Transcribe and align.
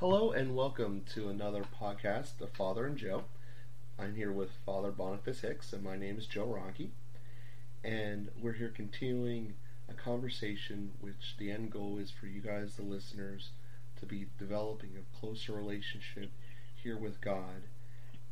Hello 0.00 0.32
and 0.32 0.56
welcome 0.56 1.02
to 1.12 1.28
another 1.28 1.62
podcast 1.78 2.40
of 2.40 2.48
Father 2.52 2.86
and 2.86 2.96
Joe. 2.96 3.24
I'm 3.98 4.14
here 4.14 4.32
with 4.32 4.48
Father 4.64 4.90
Boniface 4.90 5.42
Hicks, 5.42 5.74
and 5.74 5.84
my 5.84 5.98
name 5.98 6.16
is 6.16 6.24
Joe 6.24 6.46
Rockey. 6.46 6.92
And 7.84 8.30
we're 8.40 8.54
here 8.54 8.72
continuing 8.74 9.56
a 9.90 9.92
conversation 9.92 10.92
which 11.02 11.36
the 11.38 11.50
end 11.50 11.70
goal 11.70 11.98
is 11.98 12.10
for 12.10 12.24
you 12.24 12.40
guys, 12.40 12.76
the 12.76 12.82
listeners, 12.82 13.50
to 13.98 14.06
be 14.06 14.28
developing 14.38 14.92
a 14.96 15.18
closer 15.20 15.52
relationship 15.52 16.30
here 16.82 16.96
with 16.96 17.20
God. 17.20 17.64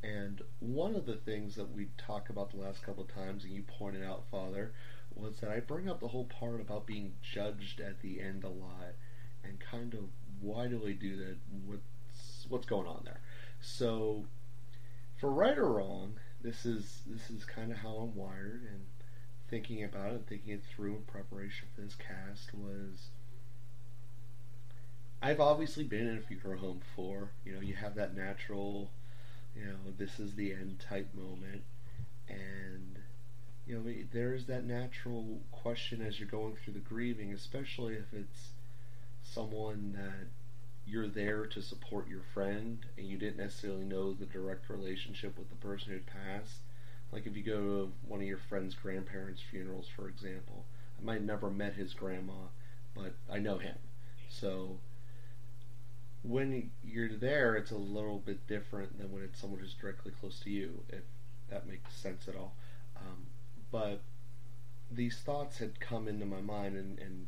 And 0.02 0.40
one 0.60 0.94
of 0.94 1.04
the 1.04 1.16
things 1.16 1.54
that 1.56 1.76
we 1.76 1.88
talked 1.98 2.30
about 2.30 2.50
the 2.50 2.62
last 2.62 2.82
couple 2.82 3.02
of 3.02 3.14
times, 3.14 3.44
and 3.44 3.52
you 3.52 3.62
pointed 3.78 4.02
out, 4.02 4.24
Father, 4.30 4.72
was 5.14 5.40
that 5.40 5.50
I 5.50 5.60
bring 5.60 5.86
up 5.86 6.00
the 6.00 6.08
whole 6.08 6.24
part 6.24 6.62
about 6.62 6.86
being 6.86 7.12
judged 7.20 7.78
at 7.78 8.00
the 8.00 8.22
end 8.22 8.42
a 8.42 8.48
lot, 8.48 8.94
and 9.44 9.60
kind 9.60 9.92
of 9.92 10.04
why 10.40 10.66
do 10.66 10.82
I 10.86 10.92
do 10.92 11.16
that? 11.16 11.36
What's 11.66 12.46
what's 12.48 12.66
going 12.66 12.86
on 12.86 13.02
there? 13.04 13.20
So, 13.60 14.24
for 15.16 15.30
right 15.30 15.56
or 15.58 15.72
wrong, 15.72 16.14
this 16.40 16.64
is 16.64 17.02
this 17.06 17.30
is 17.30 17.44
kind 17.44 17.72
of 17.72 17.78
how 17.78 17.96
I'm 17.96 18.14
wired, 18.14 18.62
and 18.62 18.86
thinking 19.48 19.82
about 19.84 20.12
it, 20.12 20.22
thinking 20.28 20.52
it 20.52 20.62
through 20.64 20.96
in 20.96 21.02
preparation 21.02 21.68
for 21.74 21.82
this 21.82 21.94
cast 21.94 22.54
was. 22.54 23.08
I've 25.20 25.40
obviously 25.40 25.82
been 25.82 26.06
in 26.06 26.18
a 26.18 26.20
funeral 26.20 26.60
home 26.60 26.78
before. 26.78 27.30
You 27.44 27.54
know, 27.54 27.60
you 27.60 27.74
have 27.74 27.96
that 27.96 28.16
natural, 28.16 28.92
you 29.56 29.64
know, 29.64 29.92
this 29.98 30.20
is 30.20 30.36
the 30.36 30.52
end 30.52 30.78
type 30.78 31.12
moment, 31.12 31.64
and 32.28 33.00
you 33.66 33.74
know, 33.74 33.92
there's 34.12 34.46
that 34.46 34.64
natural 34.64 35.40
question 35.52 36.00
as 36.00 36.18
you're 36.18 36.28
going 36.28 36.56
through 36.56 36.72
the 36.72 36.78
grieving, 36.80 37.32
especially 37.32 37.94
if 37.94 38.14
it's 38.14 38.52
someone 39.32 39.92
that 39.96 40.28
you're 40.86 41.08
there 41.08 41.46
to 41.46 41.60
support 41.60 42.08
your 42.08 42.22
friend 42.32 42.78
and 42.96 43.06
you 43.06 43.18
didn't 43.18 43.36
necessarily 43.36 43.84
know 43.84 44.14
the 44.14 44.24
direct 44.26 44.70
relationship 44.70 45.38
with 45.38 45.50
the 45.50 45.56
person 45.56 45.92
who'd 45.92 46.06
passed. 46.06 46.60
Like 47.12 47.26
if 47.26 47.36
you 47.36 47.42
go 47.42 47.60
to 47.60 47.92
one 48.06 48.20
of 48.20 48.26
your 48.26 48.40
friend's 48.48 48.74
grandparents' 48.74 49.42
funerals, 49.50 49.86
for 49.94 50.08
example, 50.08 50.64
I 50.98 51.04
might 51.04 51.22
never 51.22 51.50
met 51.50 51.74
his 51.74 51.94
grandma, 51.94 52.48
but 52.94 53.14
I 53.30 53.38
know 53.38 53.58
him. 53.58 53.76
So 54.28 54.78
when 56.22 56.70
you're 56.84 57.16
there, 57.16 57.54
it's 57.56 57.70
a 57.70 57.76
little 57.76 58.18
bit 58.18 58.46
different 58.46 58.98
than 58.98 59.12
when 59.12 59.22
it's 59.22 59.40
someone 59.40 59.60
who's 59.60 59.74
directly 59.74 60.12
close 60.20 60.40
to 60.40 60.50
you, 60.50 60.82
if 60.88 61.02
that 61.50 61.68
makes 61.68 61.94
sense 61.94 62.28
at 62.28 62.36
all. 62.36 62.54
Um, 62.96 63.26
but 63.70 64.00
these 64.90 65.18
thoughts 65.18 65.58
had 65.58 65.80
come 65.80 66.08
into 66.08 66.26
my 66.26 66.40
mind, 66.40 66.76
and, 66.76 66.98
and 66.98 67.26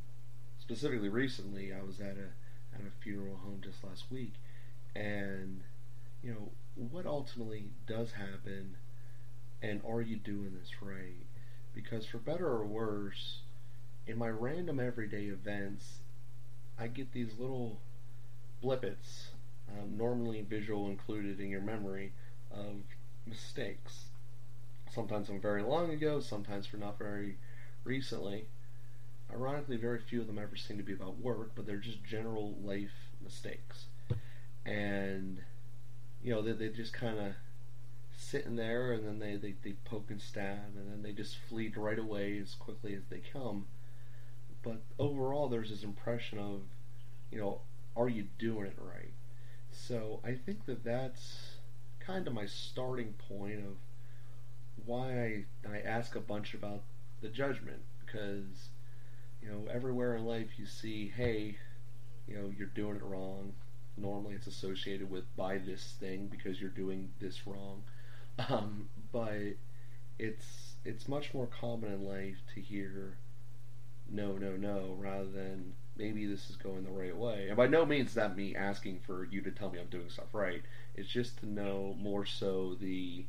specifically 0.70 1.08
recently, 1.08 1.72
I 1.72 1.82
was 1.82 1.98
at 1.98 2.16
a 2.16 2.30
at 2.72 2.82
a 2.82 3.02
funeral 3.02 3.38
home 3.42 3.60
just 3.60 3.82
last 3.82 4.04
week, 4.08 4.34
and 4.94 5.62
you 6.22 6.30
know 6.30 6.52
what 6.76 7.06
ultimately 7.06 7.64
does 7.88 8.12
happen, 8.12 8.76
and 9.60 9.80
are 9.84 10.00
you 10.00 10.14
doing 10.14 10.52
this 10.56 10.70
right? 10.80 11.26
Because 11.74 12.06
for 12.06 12.18
better 12.18 12.46
or 12.46 12.64
worse, 12.64 13.38
in 14.06 14.16
my 14.16 14.28
random 14.28 14.78
everyday 14.78 15.24
events, 15.24 15.98
I 16.78 16.86
get 16.86 17.10
these 17.10 17.32
little 17.36 17.80
blippets, 18.62 19.30
um, 19.68 19.96
normally 19.96 20.42
visual 20.42 20.86
included 20.86 21.41
in 21.41 21.50
your 21.50 21.62
memory, 21.62 22.12
of 22.52 22.76
mistakes. 23.26 24.04
Sometimes 24.94 25.26
from 25.26 25.41
very 25.41 25.64
long 25.64 25.91
ago, 25.91 26.20
sometimes 26.20 26.66
from 26.66 26.78
not 26.78 26.96
very 26.96 27.38
recently. 27.82 28.46
Ironically, 29.32 29.76
very 29.76 30.00
few 30.00 30.20
of 30.20 30.26
them 30.26 30.38
ever 30.38 30.56
seem 30.56 30.76
to 30.78 30.82
be 30.82 30.92
about 30.92 31.18
work, 31.18 31.52
but 31.54 31.66
they're 31.66 31.76
just 31.76 32.04
general 32.04 32.56
life 32.62 32.92
mistakes. 33.22 33.86
And, 34.66 35.38
you 36.22 36.32
know, 36.32 36.42
they, 36.42 36.52
they 36.52 36.68
just 36.68 36.92
kind 36.92 37.18
of 37.18 37.32
sit 38.16 38.44
in 38.44 38.56
there 38.56 38.92
and 38.92 39.06
then 39.06 39.18
they, 39.18 39.36
they, 39.36 39.54
they 39.64 39.74
poke 39.84 40.10
and 40.10 40.20
stab 40.20 40.76
and 40.76 40.90
then 40.90 41.02
they 41.02 41.12
just 41.12 41.36
flee 41.48 41.72
right 41.74 41.98
away 41.98 42.38
as 42.38 42.54
quickly 42.54 42.94
as 42.94 43.02
they 43.08 43.22
come. 43.32 43.66
But 44.62 44.82
overall, 44.98 45.48
there's 45.48 45.70
this 45.70 45.82
impression 45.82 46.38
of, 46.38 46.60
you 47.30 47.38
know, 47.38 47.60
are 47.96 48.08
you 48.08 48.26
doing 48.38 48.66
it 48.66 48.78
right? 48.78 49.12
So 49.72 50.20
I 50.24 50.34
think 50.34 50.66
that 50.66 50.84
that's 50.84 51.54
kind 51.98 52.26
of 52.26 52.34
my 52.34 52.46
starting 52.46 53.14
point 53.28 53.58
of 53.58 53.76
why 54.84 55.44
I, 55.66 55.69
I 55.69 55.80
ask 55.80 56.14
a 56.14 56.20
bunch 56.20 56.54
about 56.54 56.82
the 57.20 57.28
judgment 57.28 57.82
because 58.04 58.69
you 59.42 59.48
know, 59.50 59.66
everywhere 59.70 60.16
in 60.16 60.24
life 60.24 60.48
you 60.58 60.66
see, 60.66 61.12
hey, 61.16 61.56
you 62.26 62.36
know, 62.36 62.52
you're 62.56 62.68
doing 62.68 62.96
it 62.96 63.02
wrong. 63.02 63.52
Normally 63.96 64.34
it's 64.34 64.46
associated 64.46 65.10
with 65.10 65.24
buy 65.36 65.58
this 65.58 65.94
thing 66.00 66.28
because 66.30 66.60
you're 66.60 66.70
doing 66.70 67.10
this 67.20 67.46
wrong. 67.46 67.82
Um, 68.48 68.88
but 69.12 69.56
it's 70.18 70.76
it's 70.82 71.08
much 71.08 71.34
more 71.34 71.46
common 71.46 71.92
in 71.92 72.06
life 72.06 72.38
to 72.54 72.60
hear 72.62 73.18
no, 74.10 74.32
no, 74.38 74.56
no, 74.56 74.96
rather 74.98 75.30
than 75.30 75.72
maybe 75.96 76.26
this 76.26 76.50
is 76.50 76.56
going 76.56 76.84
the 76.84 76.90
right 76.90 77.16
way. 77.16 77.48
And 77.48 77.56
by 77.56 77.66
no 77.66 77.84
means 77.84 78.14
that 78.14 78.36
me 78.36 78.54
asking 78.56 79.00
for 79.06 79.24
you 79.30 79.40
to 79.42 79.50
tell 79.50 79.70
me 79.70 79.78
I'm 79.78 79.86
doing 79.86 80.08
stuff 80.08 80.32
right. 80.32 80.62
It's 80.94 81.08
just 81.08 81.38
to 81.40 81.46
know 81.46 81.94
more 81.98 82.24
so 82.26 82.76
the 82.80 83.24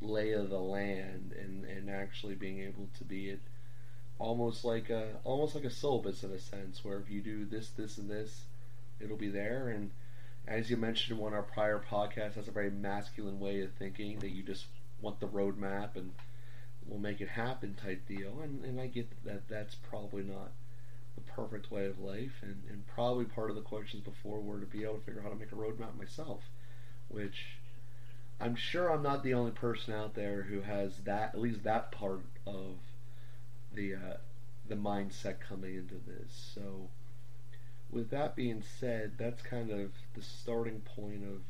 lay 0.00 0.32
of 0.32 0.50
the 0.50 0.58
land 0.58 1.34
and, 1.38 1.64
and 1.64 1.90
actually 1.90 2.34
being 2.34 2.60
able 2.60 2.88
to 2.98 3.04
be 3.04 3.30
it 3.30 3.40
almost 4.22 4.64
like 4.64 4.88
a 4.88 5.08
almost 5.24 5.54
like 5.56 5.64
a 5.64 5.70
syllabus 5.70 6.22
in 6.22 6.30
a 6.30 6.38
sense, 6.38 6.84
where 6.84 6.98
if 6.98 7.10
you 7.10 7.20
do 7.20 7.44
this, 7.44 7.70
this, 7.70 7.98
and 7.98 8.08
this, 8.08 8.44
it'll 9.00 9.16
be 9.16 9.28
there. 9.28 9.68
And 9.68 9.90
as 10.46 10.70
you 10.70 10.76
mentioned 10.76 11.18
in 11.18 11.22
one 11.22 11.32
of 11.32 11.38
our 11.38 11.42
prior 11.42 11.82
podcasts, 11.90 12.34
that's 12.34 12.48
a 12.48 12.52
very 12.52 12.70
masculine 12.70 13.40
way 13.40 13.62
of 13.62 13.72
thinking 13.72 14.20
that 14.20 14.30
you 14.30 14.44
just 14.44 14.66
want 15.00 15.18
the 15.18 15.26
roadmap 15.26 15.96
and 15.96 16.12
we'll 16.86 17.00
make 17.00 17.20
it 17.20 17.28
happen 17.28 17.74
type 17.74 18.06
deal. 18.06 18.40
And 18.42 18.64
and 18.64 18.80
I 18.80 18.86
get 18.86 19.08
that 19.24 19.48
that's 19.48 19.74
probably 19.74 20.22
not 20.22 20.52
the 21.16 21.32
perfect 21.32 21.70
way 21.70 21.86
of 21.86 21.98
life, 21.98 22.32
and, 22.42 22.62
and 22.70 22.86
probably 22.86 23.24
part 23.24 23.50
of 23.50 23.56
the 23.56 23.62
questions 23.62 24.04
before 24.04 24.40
were 24.40 24.60
to 24.60 24.66
be 24.66 24.84
able 24.84 24.94
to 24.94 25.04
figure 25.04 25.20
out 25.20 25.24
how 25.24 25.30
to 25.30 25.38
make 25.38 25.52
a 25.52 25.56
roadmap 25.56 25.98
myself, 25.98 26.40
which 27.08 27.58
I'm 28.40 28.54
sure 28.54 28.88
I'm 28.88 29.02
not 29.02 29.22
the 29.24 29.34
only 29.34 29.50
person 29.50 29.92
out 29.92 30.14
there 30.14 30.42
who 30.42 30.60
has 30.60 30.96
that 31.04 31.34
at 31.34 31.40
least 31.40 31.64
that 31.64 31.90
part 31.90 32.20
of 32.46 32.76
the 33.74 33.94
uh, 33.94 34.16
the 34.68 34.74
mindset 34.74 35.40
coming 35.40 35.74
into 35.74 35.94
this. 35.94 36.52
So, 36.54 36.88
with 37.90 38.10
that 38.10 38.36
being 38.36 38.62
said, 38.80 39.12
that's 39.18 39.42
kind 39.42 39.70
of 39.70 39.90
the 40.14 40.22
starting 40.22 40.80
point 40.80 41.24
of 41.24 41.42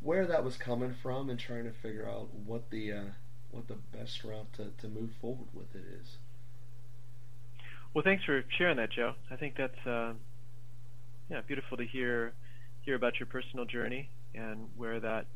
where 0.00 0.26
that 0.26 0.44
was 0.44 0.56
coming 0.56 0.94
from, 1.02 1.28
and 1.30 1.38
trying 1.38 1.64
to 1.64 1.72
figure 1.72 2.08
out 2.08 2.32
what 2.34 2.70
the 2.70 2.92
uh, 2.92 3.04
what 3.50 3.68
the 3.68 3.76
best 3.96 4.24
route 4.24 4.52
to, 4.54 4.70
to 4.78 4.88
move 4.88 5.10
forward 5.20 5.48
with 5.52 5.74
it 5.74 5.84
is. 6.00 6.18
Well, 7.94 8.04
thanks 8.04 8.24
for 8.24 8.44
sharing 8.56 8.76
that, 8.76 8.92
Joe. 8.92 9.14
I 9.30 9.36
think 9.36 9.56
that's 9.56 9.86
uh, 9.86 10.12
yeah 11.30 11.40
beautiful 11.46 11.76
to 11.76 11.86
hear 11.86 12.32
hear 12.82 12.94
about 12.94 13.18
your 13.18 13.26
personal 13.26 13.64
journey 13.64 14.08
and 14.34 14.68
where 14.76 15.00
that 15.00 15.26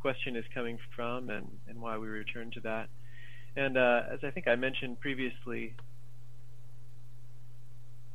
question 0.00 0.36
is 0.36 0.44
coming 0.52 0.78
from, 0.94 1.30
and, 1.30 1.46
and 1.68 1.80
why 1.80 1.96
we 1.96 2.08
return 2.08 2.50
to 2.50 2.60
that. 2.60 2.88
And 3.56 3.76
uh, 3.76 4.02
as 4.12 4.20
I 4.22 4.30
think 4.30 4.48
I 4.48 4.56
mentioned 4.56 5.00
previously, 5.00 5.74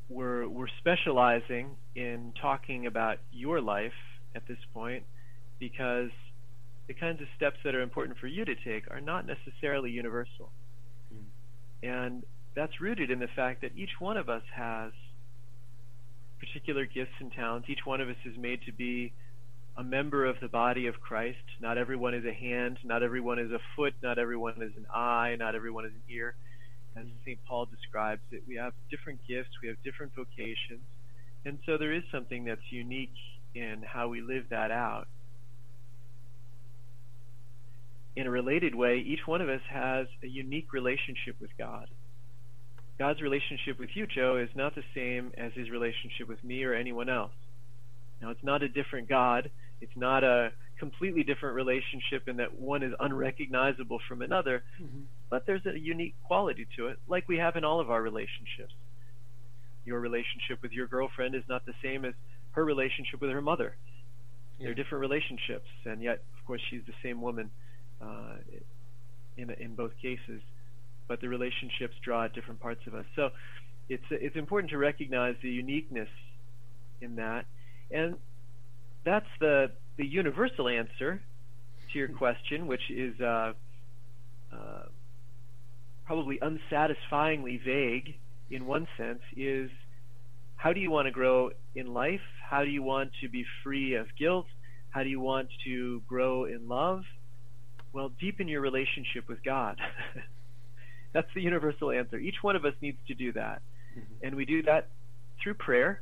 we're 0.09 0.47
we're 0.47 0.69
specializing 0.79 1.75
in 1.95 2.33
talking 2.41 2.87
about 2.87 3.17
your 3.31 3.61
life 3.61 3.91
at 4.35 4.47
this 4.47 4.57
point 4.73 5.03
because 5.59 6.09
the 6.87 6.93
kinds 6.93 7.21
of 7.21 7.27
steps 7.35 7.57
that 7.65 7.75
are 7.75 7.81
important 7.81 8.17
for 8.17 8.27
you 8.27 8.45
to 8.45 8.55
take 8.55 8.89
are 8.89 9.01
not 9.01 9.25
necessarily 9.27 9.91
universal. 9.91 10.51
Mm. 11.13 11.23
And 11.83 12.23
that's 12.55 12.79
rooted 12.79 13.11
in 13.11 13.19
the 13.19 13.27
fact 13.35 13.61
that 13.61 13.71
each 13.75 13.99
one 13.99 14.17
of 14.17 14.29
us 14.29 14.43
has 14.55 14.91
particular 16.39 16.85
gifts 16.85 17.11
and 17.19 17.31
talents. 17.31 17.67
Each 17.69 17.85
one 17.85 18.01
of 18.01 18.09
us 18.09 18.15
is 18.25 18.37
made 18.37 18.61
to 18.65 18.71
be 18.71 19.13
a 19.78 19.84
member 19.84 20.26
of 20.26 20.35
the 20.41 20.47
body 20.47 20.88
of 20.88 21.00
Christ. 21.00 21.38
Not 21.62 21.78
everyone 21.78 22.16
is 22.16 22.26
a 22.26 22.34
hand, 22.34 22.79
not 22.84 23.03
everyone 23.03 23.38
is 23.38 23.52
a 23.52 23.59
foot, 23.76 23.94
not 24.02 24.18
everyone 24.18 24.62
is 24.62 24.74
an 24.76 24.88
eye, 24.94 25.35
not 25.38 25.53
everyone 25.53 25.85
is 25.85 25.91
an 25.91 26.14
ear. 26.14 26.35
As 26.96 27.06
St. 27.24 27.38
Paul 27.47 27.68
describes 27.68 28.22
it, 28.32 28.41
we 28.47 28.56
have 28.56 28.74
different 28.90 29.20
gifts, 29.28 29.52
we 29.62 29.68
have 29.68 29.78
different 29.84 30.14
vocations, 30.16 30.82
and 31.46 31.59
so 31.66 31.78
there 31.78 31.94
is 31.94 32.02
something 32.12 32.44
that's 32.44 32.72
unique 32.72 33.14
in 33.53 33.84
how 33.85 34.08
we 34.08 34.20
live 34.20 34.46
that 34.50 34.72
out. 34.72 35.08
In 38.16 38.26
a 38.26 38.32
related 38.32 38.74
way, 38.74 38.97
each 38.97 39.28
one 39.28 39.41
of 39.41 39.50
us 39.50 39.62
has 39.70 40.08
a 40.24 40.28
unique 40.28 40.74
relationship 40.74 41.35
with 41.40 41.52
God. 41.56 41.88
God's 42.97 43.22
relationship 43.22 43.79
with 43.79 43.90
you, 43.94 44.08
Joe, 44.08 44.38
is 44.38 44.50
not 44.56 44.74
the 44.74 44.82
same 44.96 45.32
as 45.38 45.52
his 45.53 45.70
relationship 45.70 46.28
with 46.28 46.44
me 46.44 46.64
or 46.64 46.74
anyone 46.74 47.09
else. 47.09 47.32
Now, 48.20 48.32
it's 48.32 48.44
not 48.44 48.64
a 48.64 48.68
different 48.68 49.08
God. 49.08 49.52
It's 49.82 49.96
not 49.96 50.24
a 50.24 50.52
completely 50.79 51.24
different 51.24 51.56
relationship 51.56 52.28
in 52.28 52.38
that 52.38 52.59
one 52.59 52.84
is 52.84 52.94
unrecognizable 53.00 54.00
from 54.08 54.22
another, 54.22 54.64
mm-hmm. 54.82 55.02
but 55.29 55.46
there's 55.46 55.66
a 55.66 55.78
unique 55.78 56.16
quality 56.24 56.68
to 56.78 56.88
it, 56.88 57.00
like 57.08 57.28
we 57.28 57.38
have 57.38 57.56
in 57.56 57.64
all 57.64 57.79
of 57.79 57.90
our 57.90 58.02
relationships. 58.02 58.74
Your 59.85 60.00
relationship 60.00 60.62
with 60.62 60.72
your 60.72 60.88
girlfriend 60.88 61.35
is 61.35 61.44
not 61.47 61.66
the 61.66 61.74
same 61.82 62.06
as 62.06 62.14
her 62.52 62.64
relationship 62.64 63.22
with 63.22 63.32
her 63.32 63.41
mother. 63.41 63.76
Yeah. 64.59 64.66
They're 64.66 64.74
different 64.76 65.02
relationships, 65.02 65.70
and 65.85 66.02
yet, 66.02 66.24
of 66.38 66.46
course, 66.46 66.62
she's 66.70 66.82
the 66.88 66.94
same 67.03 67.22
woman 67.22 67.50
uh, 68.02 68.35
in 69.38 69.52
in 69.52 69.76
both 69.76 69.91
cases. 70.02 70.41
But 71.08 71.22
the 71.22 71.29
relationships 71.29 71.96
draw 72.03 72.26
at 72.26 72.34
different 72.34 72.59
parts 72.59 72.82
of 72.88 72.94
us. 72.94 73.06
So 73.16 73.29
it's 73.88 74.03
it's 74.09 74.35
important 74.35 74.72
to 74.72 74.78
recognize 74.78 75.35
the 75.41 75.50
uniqueness 75.50 76.09
in 77.02 77.16
that, 77.16 77.46
and 77.91 78.16
that's 79.07 79.25
the 79.39 79.71
the 79.97 80.05
universal 80.05 80.67
answer 80.67 81.21
to 81.91 81.97
your 81.97 82.09
question, 82.09 82.67
which 82.67 82.91
is 82.91 83.19
uh, 83.21 83.53
uh, 84.53 84.83
probably 86.05 86.39
unsatisfyingly 86.41 87.59
vague 87.65 88.15
in 88.51 88.65
one 88.65 88.87
sense, 88.97 89.21
is 89.35 89.71
how 90.57 90.73
do 90.73 90.79
you 90.79 90.91
want 90.91 91.07
to 91.07 91.11
grow 91.11 91.51
in 91.73 91.93
life? 91.93 92.21
How 92.47 92.63
do 92.63 92.69
you 92.69 92.83
want 92.83 93.11
to 93.21 93.29
be 93.29 93.45
free 93.63 93.95
of 93.95 94.07
guilt? 94.19 94.45
How 94.89 95.03
do 95.03 95.09
you 95.09 95.19
want 95.19 95.49
to 95.65 96.01
grow 96.07 96.45
in 96.45 96.67
love? 96.67 97.01
Well, 97.93 98.11
deepen 98.19 98.47
your 98.47 98.61
relationship 98.61 99.27
with 99.27 99.43
God. 99.43 99.77
That's 101.13 101.27
the 101.33 101.41
universal 101.41 101.91
answer. 101.91 102.17
Each 102.17 102.41
one 102.41 102.55
of 102.55 102.65
us 102.65 102.73
needs 102.81 102.97
to 103.07 103.13
do 103.13 103.31
that. 103.33 103.61
Mm-hmm. 103.97 104.27
And 104.27 104.35
we 104.35 104.45
do 104.45 104.61
that 104.63 104.89
through 105.41 105.55
prayer, 105.55 106.01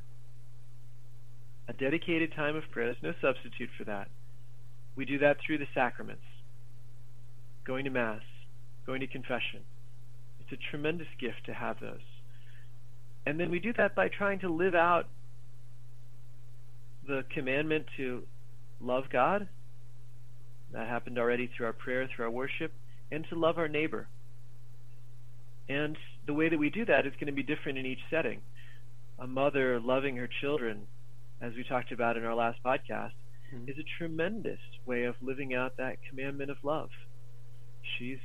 a 1.68 1.74
dedicated 1.74 2.34
time 2.36 2.56
of 2.56 2.64
prayer. 2.72 2.88
There's 2.88 3.16
no 3.16 3.28
substitute 3.28 3.70
for 3.78 3.84
that. 3.86 4.10
We 4.96 5.06
do 5.06 5.20
that 5.20 5.38
through 5.46 5.58
the 5.58 5.68
sacraments, 5.74 6.24
going 7.66 7.86
to 7.86 7.92
Mass, 7.92 8.22
going 8.86 9.02
to 9.02 9.08
confession. 9.08 9.62
It's 10.40 10.52
a 10.52 10.70
tremendous 10.72 11.08
gift 11.20 11.46
to 11.48 11.54
have 11.54 11.80
those. 11.80 12.06
And 13.26 13.40
then 13.40 13.50
we 13.50 13.60
do 13.60 13.74
that 13.78 13.96
by 13.96 14.08
trying 14.08 14.40
to 14.40 14.50
live 14.50 14.76
out 14.76 15.08
the 17.08 17.24
commandment 17.34 17.86
to 17.98 18.24
love 18.80 19.06
God. 19.12 19.48
That 20.72 20.88
happened 20.88 21.18
already 21.18 21.50
through 21.56 21.68
our 21.68 21.74
prayer, 21.74 22.08
through 22.08 22.26
our 22.26 22.32
worship, 22.32 22.72
and 23.12 23.26
to 23.30 23.36
love 23.36 23.58
our 23.58 23.68
neighbor. 23.68 24.08
And 25.68 25.98
the 26.28 26.34
way 26.34 26.50
that 26.50 26.60
we 26.60 26.70
do 26.70 26.86
that 26.86 27.06
is 27.06 27.14
going 27.14 27.28
to 27.28 27.34
be 27.34 27.44
different 27.44 27.78
in 27.78 27.86
each 27.86 28.00
setting. 28.10 28.42
A 29.18 29.28
mother 29.28 29.80
loving 29.80 30.18
her 30.18 30.30
children, 30.42 30.82
as 31.42 31.54
we 31.56 31.64
talked 31.64 31.92
about 31.92 32.18
in 32.18 32.26
our 32.26 32.36
last 32.36 32.60
podcast, 32.66 33.12
mm-hmm. 33.54 33.70
is 33.70 33.76
a 33.78 33.86
tremendous 33.98 34.60
way 34.86 35.04
of 35.04 35.16
living 35.22 35.54
out 35.54 35.78
that 35.78 35.98
commandment 36.10 36.52
of 36.52 36.58
love. 36.64 36.90
She's 37.98 38.20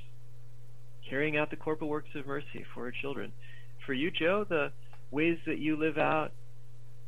carrying 1.08 1.36
out 1.36 1.50
the 1.50 1.56
corporal 1.56 1.90
works 1.90 2.10
of 2.14 2.26
mercy 2.26 2.64
for 2.74 2.84
her 2.84 2.92
children. 3.02 3.32
For 3.86 3.92
you, 3.92 4.10
Joe, 4.10 4.44
the 4.48 4.72
ways 5.10 5.38
that 5.46 5.58
you 5.58 5.76
live 5.76 5.98
out, 5.98 6.32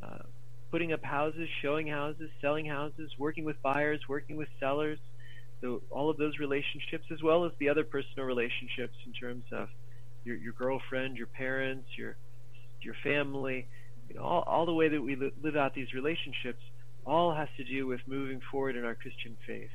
uh, 0.03 0.23
putting 0.71 0.91
up 0.91 1.03
houses, 1.03 1.47
showing 1.61 1.87
houses, 1.87 2.29
selling 2.41 2.65
houses, 2.65 3.11
working 3.17 3.45
with 3.45 3.61
buyers, 3.61 4.01
working 4.09 4.35
with 4.37 4.49
sellers, 4.59 4.99
so 5.63 5.81
all 5.89 6.09
of 6.09 6.17
those 6.17 6.39
relationships, 6.39 7.05
as 7.09 7.23
well 7.23 7.45
as 7.45 7.53
the 7.57 7.69
other 7.69 7.85
personal 7.85 8.25
relationships 8.25 8.95
in 9.05 9.13
terms 9.13 9.45
of 9.53 9.69
your, 10.25 10.35
your 10.35 10.51
girlfriend, 10.51 11.15
your 11.15 11.27
parents, 11.27 11.87
your 11.97 12.17
your 12.81 12.95
family, 13.01 13.65
you 14.09 14.15
know, 14.15 14.23
all, 14.23 14.43
all 14.45 14.65
the 14.65 14.73
way 14.73 14.89
that 14.89 15.01
we 15.01 15.15
li- 15.15 15.31
live 15.41 15.55
out 15.55 15.73
these 15.73 15.93
relationships, 15.93 16.61
all 17.05 17.33
has 17.33 17.47
to 17.57 17.63
do 17.63 17.87
with 17.87 17.99
moving 18.07 18.39
forward 18.51 18.75
in 18.75 18.85
our 18.85 18.95
Christian 18.95 19.37
faith. 19.45 19.69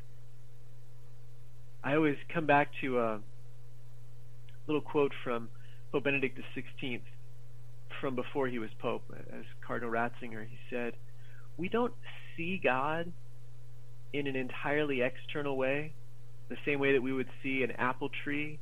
I 1.83 1.95
always 1.95 2.17
come 2.33 2.47
back 2.47 2.71
to 2.81 2.99
a 2.99 3.21
little 4.67 4.83
quote 4.83 5.13
from 5.25 5.49
Pope 5.93 6.05
Benedict 6.05 6.39
XVI 6.57 7.01
from 8.01 8.15
before 8.15 8.49
he 8.49 8.59
was 8.59 8.71
Pope, 8.81 9.03
as 9.33 9.45
Cardinal 9.67 9.93
Ratzinger. 9.93 10.47
He 10.47 10.59
said, 10.71 10.93
We 11.57 11.69
don't 11.69 11.95
see 12.37 12.61
God 12.63 13.13
in 14.13 14.27
an 14.27 14.37
entirely 14.37 15.03
external 15.03 15.57
way, 15.57 15.95
the 16.49 16.57
same 16.65 16.79
way 16.79 16.93
that 16.93 17.03
we 17.03 17.13
would 17.13 17.29
see 17.43 17.63
an 17.63 17.73
apple 17.73 18.11
tree 18.25 18.59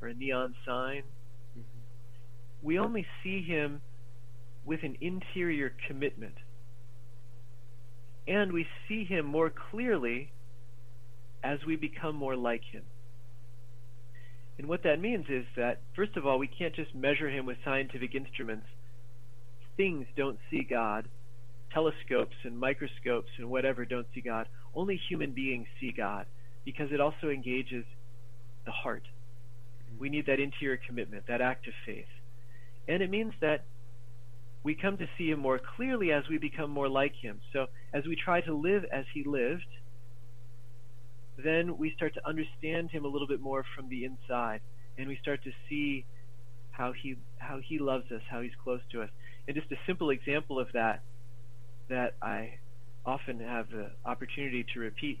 or 0.00 0.08
a 0.08 0.14
neon 0.14 0.54
sign. 0.66 1.02
Mm-hmm. 1.58 1.62
We 2.62 2.78
only 2.78 3.06
see 3.22 3.42
him 3.42 3.80
with 4.64 4.80
an 4.82 4.96
interior 5.00 5.72
commitment. 5.88 6.34
And 8.26 8.52
we 8.52 8.66
see 8.88 9.04
him 9.04 9.26
more 9.26 9.50
clearly 9.70 10.32
as 11.42 11.58
we 11.66 11.76
become 11.76 12.14
more 12.14 12.36
like 12.36 12.62
him. 12.70 12.84
And 14.58 14.68
what 14.68 14.84
that 14.84 15.00
means 15.00 15.26
is 15.28 15.44
that, 15.56 15.80
first 15.96 16.16
of 16.16 16.26
all, 16.26 16.38
we 16.38 16.46
can't 16.46 16.74
just 16.74 16.94
measure 16.94 17.28
him 17.28 17.46
with 17.46 17.56
scientific 17.64 18.14
instruments. 18.14 18.66
Things 19.76 20.06
don't 20.16 20.38
see 20.50 20.62
God. 20.68 21.08
Telescopes 21.72 22.36
and 22.44 22.58
microscopes 22.58 23.30
and 23.38 23.50
whatever 23.50 23.84
don't 23.84 24.06
see 24.14 24.20
God. 24.20 24.46
Only 24.74 25.00
human 25.08 25.32
beings 25.32 25.66
see 25.80 25.90
God 25.90 26.26
because 26.64 26.92
it 26.92 27.00
also 27.00 27.28
engages 27.28 27.84
the 28.66 28.70
heart. 28.70 29.02
We 29.98 30.10
need 30.10 30.26
that 30.26 30.38
interior 30.38 30.78
commitment, 30.86 31.26
that 31.26 31.40
act 31.40 31.66
of 31.66 31.74
faith. 31.84 32.06
And 32.86 33.02
it 33.02 33.10
means 33.10 33.32
that 33.40 33.64
we 34.64 34.74
come 34.74 34.96
to 34.98 35.06
see 35.18 35.30
him 35.30 35.40
more 35.40 35.60
clearly 35.76 36.12
as 36.12 36.24
we 36.30 36.38
become 36.38 36.70
more 36.70 36.88
like 36.88 37.14
him. 37.20 37.40
So 37.52 37.66
as 37.92 38.04
we 38.06 38.16
try 38.16 38.40
to 38.42 38.54
live 38.54 38.84
as 38.92 39.04
he 39.12 39.24
lived, 39.24 39.66
then 41.42 41.78
we 41.78 41.92
start 41.96 42.14
to 42.14 42.28
understand 42.28 42.90
him 42.90 43.04
a 43.04 43.08
little 43.08 43.26
bit 43.26 43.40
more 43.40 43.64
from 43.74 43.88
the 43.88 44.04
inside, 44.04 44.60
and 44.98 45.08
we 45.08 45.18
start 45.20 45.42
to 45.44 45.50
see 45.68 46.04
how 46.70 46.92
he 46.92 47.16
how 47.38 47.58
he 47.66 47.78
loves 47.78 48.10
us, 48.12 48.22
how 48.30 48.40
he's 48.40 48.52
close 48.62 48.80
to 48.92 49.02
us. 49.02 49.10
And 49.46 49.56
just 49.56 49.70
a 49.72 49.76
simple 49.86 50.10
example 50.10 50.58
of 50.58 50.68
that 50.74 51.02
that 51.88 52.14
I 52.22 52.58
often 53.04 53.40
have 53.40 53.70
the 53.70 53.90
opportunity 54.04 54.64
to 54.74 54.80
repeat. 54.80 55.20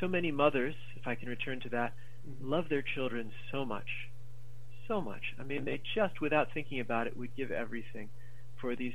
So 0.00 0.08
many 0.08 0.30
mothers, 0.32 0.74
if 0.96 1.06
I 1.06 1.14
can 1.14 1.28
return 1.28 1.60
to 1.60 1.68
that, 1.70 1.92
mm-hmm. 2.28 2.50
love 2.50 2.64
their 2.68 2.82
children 2.82 3.30
so 3.52 3.64
much. 3.64 3.86
So 4.88 5.00
much. 5.00 5.22
I 5.38 5.44
mean, 5.44 5.64
they 5.64 5.80
just, 5.94 6.20
without 6.20 6.48
thinking 6.54 6.80
about 6.80 7.06
it, 7.06 7.16
would 7.16 7.36
give 7.36 7.50
everything 7.50 8.08
for 8.60 8.74
these 8.74 8.94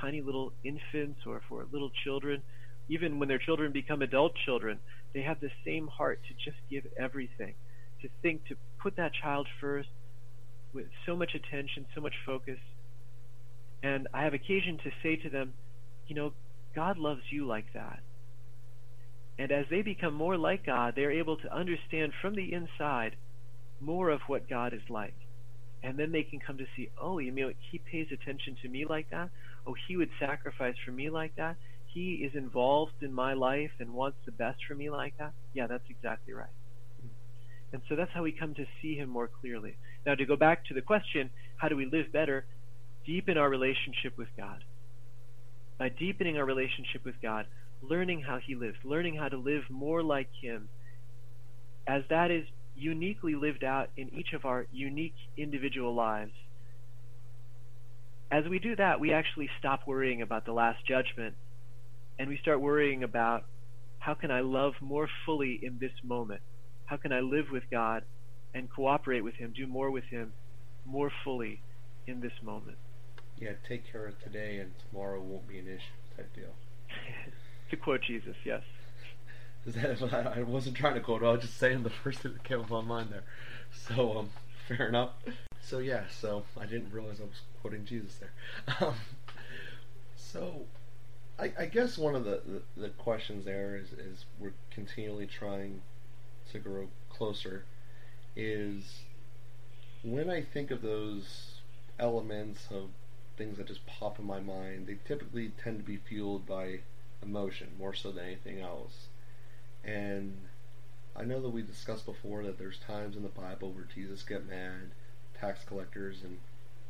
tiny 0.00 0.20
little 0.20 0.52
infants 0.62 1.20
or 1.26 1.40
for 1.48 1.66
little 1.72 1.90
children 2.04 2.42
even 2.88 3.18
when 3.18 3.28
their 3.28 3.38
children 3.38 3.72
become 3.72 4.02
adult 4.02 4.32
children, 4.44 4.78
they 5.14 5.22
have 5.22 5.40
the 5.40 5.50
same 5.64 5.88
heart 5.88 6.20
to 6.28 6.34
just 6.34 6.56
give 6.70 6.84
everything, 6.98 7.54
to 8.02 8.08
think, 8.22 8.46
to 8.46 8.54
put 8.80 8.96
that 8.96 9.12
child 9.22 9.46
first 9.60 9.88
with 10.72 10.86
so 11.04 11.16
much 11.16 11.34
attention, 11.34 11.86
so 11.94 12.00
much 12.00 12.14
focus. 12.24 12.58
And 13.82 14.08
I 14.14 14.24
have 14.24 14.34
occasion 14.34 14.78
to 14.84 14.90
say 15.02 15.16
to 15.16 15.30
them, 15.30 15.54
you 16.06 16.14
know, 16.14 16.32
God 16.74 16.98
loves 16.98 17.22
you 17.30 17.46
like 17.46 17.72
that. 17.74 18.00
And 19.38 19.50
as 19.50 19.66
they 19.70 19.82
become 19.82 20.14
more 20.14 20.36
like 20.36 20.64
God, 20.64 20.94
they're 20.96 21.12
able 21.12 21.36
to 21.38 21.54
understand 21.54 22.12
from 22.22 22.34
the 22.34 22.52
inside 22.52 23.16
more 23.80 24.10
of 24.10 24.20
what 24.26 24.48
God 24.48 24.72
is 24.72 24.82
like. 24.88 25.14
And 25.82 25.98
then 25.98 26.10
they 26.10 26.22
can 26.22 26.40
come 26.40 26.58
to 26.58 26.64
see, 26.74 26.90
oh, 27.00 27.18
you 27.18 27.32
mean 27.32 27.54
he 27.70 27.78
pays 27.78 28.08
attention 28.12 28.56
to 28.62 28.68
me 28.68 28.86
like 28.86 29.10
that? 29.10 29.30
Oh, 29.66 29.74
he 29.86 29.96
would 29.96 30.10
sacrifice 30.18 30.74
for 30.84 30.90
me 30.90 31.10
like 31.10 31.36
that? 31.36 31.56
he 31.96 32.16
is 32.16 32.32
involved 32.34 33.02
in 33.02 33.10
my 33.10 33.32
life 33.32 33.70
and 33.80 33.94
wants 33.94 34.18
the 34.26 34.32
best 34.32 34.58
for 34.68 34.74
me 34.74 34.90
like 34.90 35.16
that, 35.18 35.32
yeah, 35.54 35.66
that's 35.66 35.88
exactly 35.88 36.34
right. 36.34 36.50
And 37.72 37.80
so 37.88 37.96
that's 37.96 38.10
how 38.12 38.22
we 38.22 38.32
come 38.32 38.54
to 38.54 38.66
see 38.82 38.96
him 38.96 39.08
more 39.08 39.30
clearly. 39.40 39.76
Now, 40.04 40.14
to 40.14 40.26
go 40.26 40.36
back 40.36 40.66
to 40.66 40.74
the 40.74 40.82
question, 40.82 41.30
how 41.56 41.68
do 41.68 41.76
we 41.76 41.86
live 41.86 42.12
better? 42.12 42.44
Deepen 43.06 43.38
our 43.38 43.48
relationship 43.48 44.18
with 44.18 44.28
God. 44.36 44.62
By 45.78 45.88
deepening 45.88 46.36
our 46.36 46.44
relationship 46.44 47.02
with 47.04 47.14
God, 47.22 47.46
learning 47.80 48.22
how 48.22 48.40
he 48.46 48.54
lives, 48.54 48.76
learning 48.84 49.16
how 49.16 49.28
to 49.30 49.38
live 49.38 49.62
more 49.70 50.02
like 50.02 50.28
him, 50.42 50.68
as 51.88 52.02
that 52.10 52.30
is 52.30 52.44
uniquely 52.76 53.34
lived 53.34 53.64
out 53.64 53.90
in 53.96 54.12
each 54.14 54.32
of 54.32 54.44
our 54.44 54.66
unique 54.72 55.14
individual 55.36 55.94
lives. 55.94 56.32
As 58.30 58.44
we 58.48 58.58
do 58.58 58.76
that, 58.76 59.00
we 59.00 59.12
actually 59.12 59.48
stop 59.58 59.86
worrying 59.86 60.22
about 60.22 60.44
the 60.44 60.52
last 60.52 60.84
judgment 60.86 61.34
and 62.18 62.28
we 62.28 62.38
start 62.38 62.60
worrying 62.60 63.02
about 63.02 63.44
how 63.98 64.14
can 64.14 64.30
I 64.30 64.40
love 64.40 64.74
more 64.80 65.08
fully 65.24 65.58
in 65.62 65.78
this 65.80 65.92
moment? 66.04 66.40
How 66.86 66.96
can 66.96 67.12
I 67.12 67.20
live 67.20 67.46
with 67.50 67.64
God 67.70 68.04
and 68.54 68.70
cooperate 68.70 69.22
with 69.22 69.34
Him, 69.34 69.52
do 69.54 69.66
more 69.66 69.90
with 69.90 70.04
Him 70.04 70.32
more 70.84 71.10
fully 71.24 71.60
in 72.06 72.20
this 72.20 72.32
moment? 72.42 72.78
Yeah, 73.38 73.52
take 73.68 73.90
care 73.90 74.06
of 74.06 74.22
today 74.22 74.58
and 74.58 74.70
tomorrow 74.88 75.20
won't 75.20 75.46
be 75.46 75.58
an 75.58 75.66
issue 75.66 76.16
type 76.16 76.34
deal. 76.34 76.54
to 77.70 77.76
quote 77.76 78.00
Jesus, 78.06 78.36
yes. 78.44 78.62
That, 79.74 80.32
I 80.36 80.42
wasn't 80.42 80.76
trying 80.76 80.94
to 80.94 81.00
quote, 81.00 81.24
I 81.24 81.32
was 81.32 81.40
just 81.40 81.56
saying 81.58 81.82
the 81.82 81.90
first 81.90 82.20
thing 82.20 82.32
that 82.34 82.44
came 82.44 82.60
up 82.60 82.70
on 82.70 82.86
mind 82.86 83.08
there. 83.10 83.24
So, 83.72 84.18
um, 84.18 84.30
fair 84.68 84.86
enough. 84.86 85.10
So, 85.60 85.78
yeah, 85.78 86.04
so 86.08 86.44
I 86.56 86.66
didn't 86.66 86.92
realize 86.92 87.20
I 87.20 87.24
was 87.24 87.40
quoting 87.60 87.84
Jesus 87.84 88.16
there. 88.16 88.30
Um, 88.80 88.94
so, 90.14 90.66
I, 91.38 91.52
I 91.58 91.66
guess 91.66 91.98
one 91.98 92.14
of 92.14 92.24
the, 92.24 92.42
the, 92.46 92.80
the, 92.80 92.88
questions 92.90 93.44
there 93.44 93.76
is, 93.76 93.92
is 93.92 94.24
we're 94.38 94.54
continually 94.70 95.26
trying 95.26 95.82
to 96.52 96.58
grow 96.58 96.88
closer 97.10 97.64
is 98.36 99.00
when 100.04 100.30
I 100.30 100.42
think 100.42 100.70
of 100.70 100.82
those 100.82 101.60
elements 101.98 102.68
of 102.70 102.90
things 103.36 103.58
that 103.58 103.66
just 103.66 103.86
pop 103.86 104.18
in 104.18 104.26
my 104.26 104.40
mind. 104.40 104.86
They 104.86 104.98
typically 105.06 105.52
tend 105.62 105.78
to 105.78 105.84
be 105.84 105.96
fueled 105.96 106.46
by 106.46 106.80
emotion 107.22 107.68
more 107.78 107.94
so 107.94 108.10
than 108.10 108.24
anything 108.24 108.60
else. 108.60 109.08
And 109.86 110.36
I 111.14 111.24
know 111.24 111.40
that 111.40 111.50
we 111.50 111.62
discussed 111.62 112.04
before 112.04 112.42
that 112.42 112.58
there's 112.58 112.78
times 112.78 113.16
in 113.16 113.22
the 113.22 113.28
Bible 113.28 113.70
where 113.72 113.86
Jesus 113.94 114.22
get 114.22 114.46
mad, 114.46 114.90
tax 115.40 115.64
collectors 115.64 116.22
and 116.24 116.38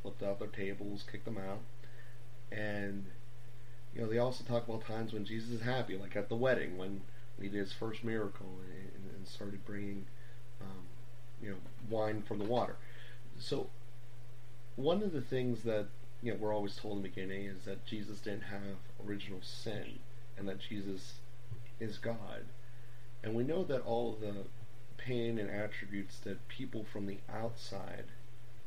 flipped 0.02 0.22
out 0.22 0.38
their 0.38 0.48
tables, 0.48 1.04
kicked 1.10 1.26
them 1.26 1.38
out. 1.38 1.60
And 2.50 3.04
you 3.94 4.02
know, 4.02 4.08
they 4.08 4.18
also 4.18 4.44
talk 4.44 4.66
about 4.66 4.86
times 4.86 5.12
when 5.12 5.24
Jesus 5.24 5.50
is 5.50 5.60
happy, 5.62 5.96
like 5.96 6.16
at 6.16 6.28
the 6.28 6.36
wedding 6.36 6.76
when 6.76 7.02
he 7.40 7.48
did 7.48 7.60
his 7.60 7.72
first 7.72 8.02
miracle 8.02 8.60
and, 8.64 9.14
and 9.14 9.28
started 9.28 9.64
bringing, 9.64 10.06
um, 10.60 10.84
you 11.42 11.50
know, 11.50 11.56
wine 11.90 12.22
from 12.22 12.38
the 12.38 12.44
water. 12.44 12.76
So, 13.38 13.68
one 14.76 15.02
of 15.02 15.12
the 15.12 15.20
things 15.20 15.62
that 15.62 15.86
you 16.22 16.32
know 16.32 16.38
we're 16.38 16.54
always 16.54 16.76
told 16.76 16.96
in 16.96 17.02
the 17.02 17.08
beginning 17.08 17.44
is 17.44 17.64
that 17.64 17.84
Jesus 17.86 18.18
didn't 18.20 18.44
have 18.44 19.06
original 19.06 19.40
sin, 19.42 19.98
and 20.38 20.48
that 20.48 20.58
Jesus 20.58 21.14
is 21.78 21.98
God, 21.98 22.44
and 23.26 23.34
we 23.34 23.42
know 23.42 23.64
that 23.64 23.84
all 23.84 24.14
of 24.14 24.20
the 24.20 24.44
pain 24.96 25.36
and 25.36 25.50
attributes 25.50 26.20
that 26.20 26.46
people 26.46 26.84
from 26.84 27.06
the 27.06 27.18
outside 27.28 28.04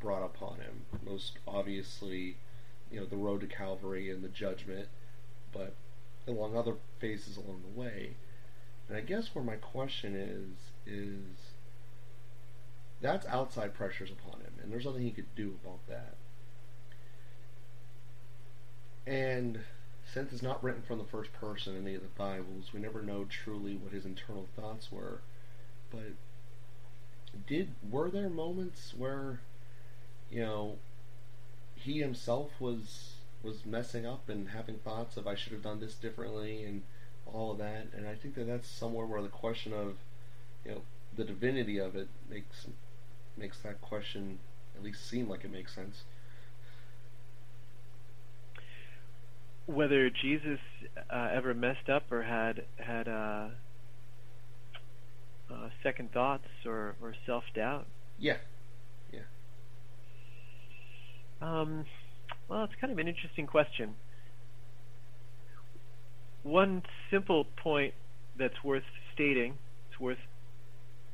brought 0.01 0.22
upon 0.22 0.58
him, 0.58 0.82
most 1.06 1.39
obviously, 1.48 2.36
you 2.92 3.00
know, 3.00 3.06
the 3.06 3.16
road 3.16 3.39
to 3.39 3.48
Calvary 3.48 4.10
and 4.12 4.22
the 4.22 4.28
judgment 4.28 4.89
but 5.54 5.75
along 6.28 6.58
other 6.58 6.75
phases 7.00 7.38
along 7.38 7.62
the 7.62 7.80
way. 7.80 8.18
And 8.89 8.98
I 8.98 9.01
guess 9.01 9.34
where 9.34 9.44
my 9.46 9.56
question 9.56 10.13
is 10.13 10.94
is 10.94 11.54
that's 13.00 13.25
outside 13.28 13.74
pressures 13.74 14.12
upon 14.12 14.42
him, 14.42 14.54
and 14.62 14.72
there's 14.72 14.86
nothing 14.86 15.04
he 15.04 15.12
could 15.12 15.34
do 15.36 15.56
about 15.63 15.88
that. 15.88 16.16
And 19.08 19.62
since 20.13 20.34
it's 20.34 20.42
not 20.42 20.63
written 20.63 20.82
from 20.82 20.98
the 20.98 21.04
first 21.04 21.32
person 21.34 21.75
in 21.75 21.86
any 21.86 21.96
of 21.96 22.01
the 22.01 22.08
Bibles, 22.08 22.74
we 22.74 22.80
never 22.80 23.01
know 23.01 23.25
truly 23.25 23.75
what 23.75 23.94
his 23.94 24.06
internal 24.06 24.48
thoughts 24.56 24.92
were. 24.92 25.22
But 25.92 26.13
did 27.48 27.70
were 27.89 28.10
there 28.10 28.30
moments 28.30 28.94
where, 28.98 29.39
you 30.32 30.42
know, 30.42 30.78
he 31.75 32.00
himself 32.00 32.60
was 32.60 33.16
was 33.42 33.66
messing 33.66 34.06
up 34.06 34.28
and 34.28 34.50
having 34.50 34.78
thoughts 34.80 35.16
of 35.16 35.25
I 35.25 35.36
should 35.36 35.54
have 35.54 35.63
done 35.63 35.80
this 35.80 35.94
differently 35.94 36.63
and 36.63 36.84
all 37.25 37.51
of 37.51 37.58
that. 37.60 37.88
And 37.96 38.08
I 38.08 38.16
think 38.16 38.36
that 38.36 38.48
that's 38.48 38.68
somewhere 38.68 39.06
where 39.06 39.22
the 39.22 39.30
question 39.30 39.74
of 39.74 39.98
you 40.66 40.72
know 40.72 40.82
the 41.16 41.24
divinity 41.24 41.78
of 41.78 41.96
it 41.96 42.10
makes 42.30 42.68
makes 43.38 43.60
that 43.60 43.82
question 43.82 44.39
at 44.75 44.84
least 44.84 45.08
seem 45.08 45.30
like 45.30 45.46
it 45.46 45.51
makes 45.51 45.74
sense. 45.75 46.04
Whether 49.69 50.09
Jesus 50.09 50.59
uh, 51.13 51.29
ever 51.31 51.53
messed 51.53 51.89
up 51.89 52.11
or 52.11 52.23
had 52.23 52.63
had 52.77 53.07
uh, 53.07 53.49
uh, 55.51 55.69
second 55.83 56.11
thoughts 56.11 56.47
or, 56.65 56.95
or 57.01 57.13
self 57.25 57.43
doubt. 57.55 57.85
Yeah, 58.17 58.38
yeah. 59.13 59.21
Um, 61.41 61.85
well, 62.47 62.63
it's 62.63 62.73
kind 62.81 62.91
of 62.91 62.99
an 62.99 63.07
interesting 63.07 63.47
question. 63.47 63.95
One 66.43 66.81
simple 67.11 67.45
point 67.45 67.93
that's 68.38 68.63
worth 68.63 68.83
stating, 69.13 69.53
it's 69.89 69.99
worth 69.99 70.17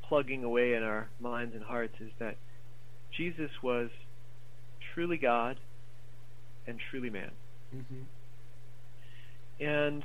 plugging 0.08 0.44
away 0.44 0.74
in 0.74 0.82
our 0.82 1.08
minds 1.20 1.54
and 1.54 1.64
hearts, 1.64 1.94
is 2.00 2.10
that 2.18 2.36
Jesus 3.16 3.50
was 3.62 3.90
truly 4.94 5.16
God 5.16 5.58
and 6.66 6.78
truly 6.90 7.10
man. 7.10 7.30
Mm-hmm. 7.74 8.02
And 9.60 10.02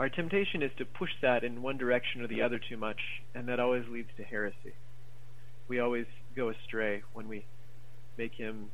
our 0.00 0.08
temptation 0.08 0.62
is 0.62 0.70
to 0.78 0.84
push 0.84 1.10
that 1.22 1.44
in 1.44 1.62
one 1.62 1.76
direction 1.76 2.22
or 2.22 2.28
the 2.28 2.42
other 2.42 2.60
too 2.68 2.76
much, 2.76 3.00
and 3.34 3.48
that 3.48 3.60
always 3.60 3.84
leads 3.90 4.08
to 4.16 4.22
heresy. 4.22 4.74
We 5.68 5.80
always 5.80 6.06
go 6.36 6.50
astray 6.50 7.02
when 7.12 7.28
we 7.28 7.44
make 8.16 8.34
him 8.34 8.70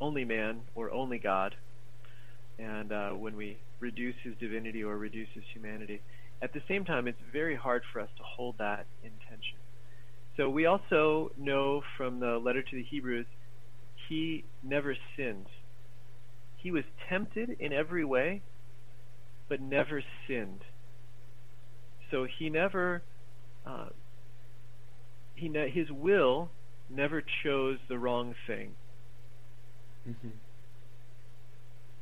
only 0.00 0.24
man 0.24 0.62
or 0.74 0.90
only 0.90 1.18
God, 1.18 1.54
and 2.58 2.92
uh, 2.92 3.10
when 3.10 3.36
we 3.36 3.58
reduce 3.80 4.14
his 4.22 4.34
divinity 4.40 4.82
or 4.82 4.96
reduce 4.96 5.28
his 5.34 5.44
humanity. 5.52 6.00
At 6.40 6.52
the 6.52 6.62
same 6.66 6.84
time, 6.84 7.06
it's 7.06 7.20
very 7.32 7.54
hard 7.54 7.82
for 7.92 8.00
us 8.00 8.08
to 8.16 8.22
hold 8.24 8.56
that 8.58 8.86
intention. 9.04 9.58
So 10.36 10.48
we 10.48 10.66
also 10.66 11.30
know 11.38 11.82
from 11.96 12.18
the 12.18 12.38
letter 12.38 12.62
to 12.62 12.76
the 12.76 12.82
Hebrews, 12.82 13.26
he 14.08 14.44
never 14.62 14.96
sinned. 15.16 15.46
He 16.56 16.70
was 16.70 16.84
tempted 17.08 17.56
in 17.60 17.72
every 17.72 18.04
way, 18.04 18.42
but 19.52 19.60
never 19.60 20.02
sinned. 20.26 20.64
So 22.10 22.26
he 22.38 22.48
never, 22.48 23.02
uh, 23.66 23.90
he 25.34 25.50
ne- 25.50 25.68
his 25.68 25.90
will 25.90 26.48
never 26.88 27.22
chose 27.44 27.76
the 27.86 27.98
wrong 27.98 28.34
thing. 28.46 28.70
Mm-hmm. 30.08 30.28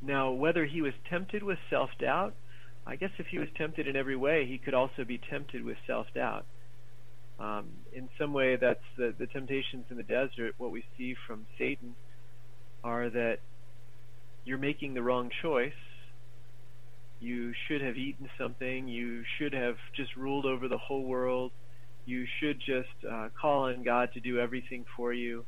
Now, 0.01 0.31
whether 0.31 0.63
he 0.63 0.81
was 0.81 0.93
tempted 1.09 1.43
with 1.43 1.57
self 1.69 1.89
doubt, 1.99 2.35
I 2.87 2.95
guess 2.95 3.09
if 3.17 3.25
he 3.27 3.37
was 3.37 3.49
tempted 3.57 3.85
in 3.85 3.97
every 3.97 4.15
way, 4.15 4.45
he 4.45 4.57
could 4.57 4.73
also 4.73 5.03
be 5.05 5.19
tempted 5.29 5.65
with 5.65 5.75
self 5.85 6.07
doubt. 6.15 6.45
Um, 7.37 7.65
in 7.91 8.07
some 8.17 8.31
way, 8.31 8.55
that's 8.55 8.79
the, 8.97 9.13
the 9.19 9.27
temptations 9.27 9.83
in 9.89 9.97
the 9.97 10.03
desert. 10.03 10.55
What 10.57 10.71
we 10.71 10.85
see 10.97 11.15
from 11.27 11.47
Satan 11.57 11.95
are 12.81 13.09
that 13.09 13.39
you're 14.45 14.57
making 14.57 14.93
the 14.93 15.03
wrong 15.03 15.29
choice. 15.41 15.73
You 17.21 17.53
should 17.67 17.81
have 17.81 17.97
eaten 17.97 18.27
something. 18.35 18.87
You 18.87 19.23
should 19.37 19.53
have 19.53 19.75
just 19.95 20.15
ruled 20.15 20.45
over 20.45 20.67
the 20.67 20.79
whole 20.79 21.05
world. 21.05 21.51
You 22.05 22.25
should 22.39 22.59
just 22.59 22.89
uh, 23.09 23.29
call 23.39 23.65
on 23.65 23.83
God 23.83 24.09
to 24.15 24.19
do 24.19 24.39
everything 24.39 24.85
for 24.97 25.13
you. 25.13 25.45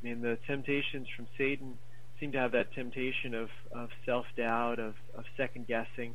I 0.00 0.06
mean, 0.06 0.22
the 0.22 0.38
temptations 0.46 1.06
from 1.14 1.26
Satan 1.36 1.74
seem 2.18 2.32
to 2.32 2.38
have 2.38 2.52
that 2.52 2.72
temptation 2.72 3.34
of, 3.34 3.50
of 3.72 3.90
self 4.06 4.24
doubt, 4.38 4.78
of, 4.78 4.94
of 5.14 5.24
second 5.36 5.66
guessing 5.66 6.14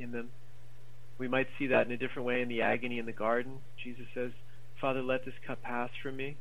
in 0.00 0.10
them. 0.10 0.30
We 1.18 1.28
might 1.28 1.46
see 1.56 1.68
that 1.68 1.86
in 1.86 1.92
a 1.92 1.96
different 1.96 2.26
way 2.26 2.42
in 2.42 2.48
the 2.48 2.62
agony 2.62 2.98
in 2.98 3.06
the 3.06 3.12
garden. 3.12 3.58
Jesus 3.84 4.06
says, 4.14 4.32
Father, 4.80 5.00
let 5.00 5.24
this 5.24 5.34
cup 5.46 5.62
pass 5.62 5.90
from 6.02 6.16
me. 6.16 6.36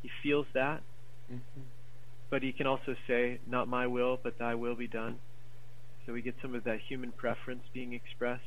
He 0.00 0.08
feels 0.22 0.46
that. 0.54 0.80
Mm-hmm. 1.30 1.60
But 2.30 2.42
he 2.42 2.52
can 2.52 2.66
also 2.66 2.94
say, 3.06 3.38
Not 3.46 3.68
my 3.68 3.86
will, 3.86 4.18
but 4.22 4.38
thy 4.38 4.54
will 4.54 4.76
be 4.76 4.86
done. 4.86 5.18
So 6.06 6.12
we 6.12 6.22
get 6.22 6.34
some 6.42 6.54
of 6.54 6.64
that 6.64 6.78
human 6.88 7.12
preference 7.12 7.62
being 7.72 7.92
expressed. 7.92 8.42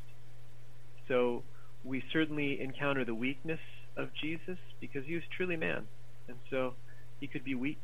So 1.07 1.43
we 1.83 2.03
certainly 2.12 2.60
encounter 2.62 3.05
the 3.05 3.15
weakness 3.15 3.60
of 3.98 4.10
Jesus 4.22 4.57
because 4.79 5.05
he 5.05 5.15
was 5.15 5.24
truly 5.36 5.55
man. 5.55 5.83
And 6.27 6.38
so 6.50 6.74
he 7.19 7.27
could 7.27 7.43
be 7.43 7.55
weak, 7.55 7.81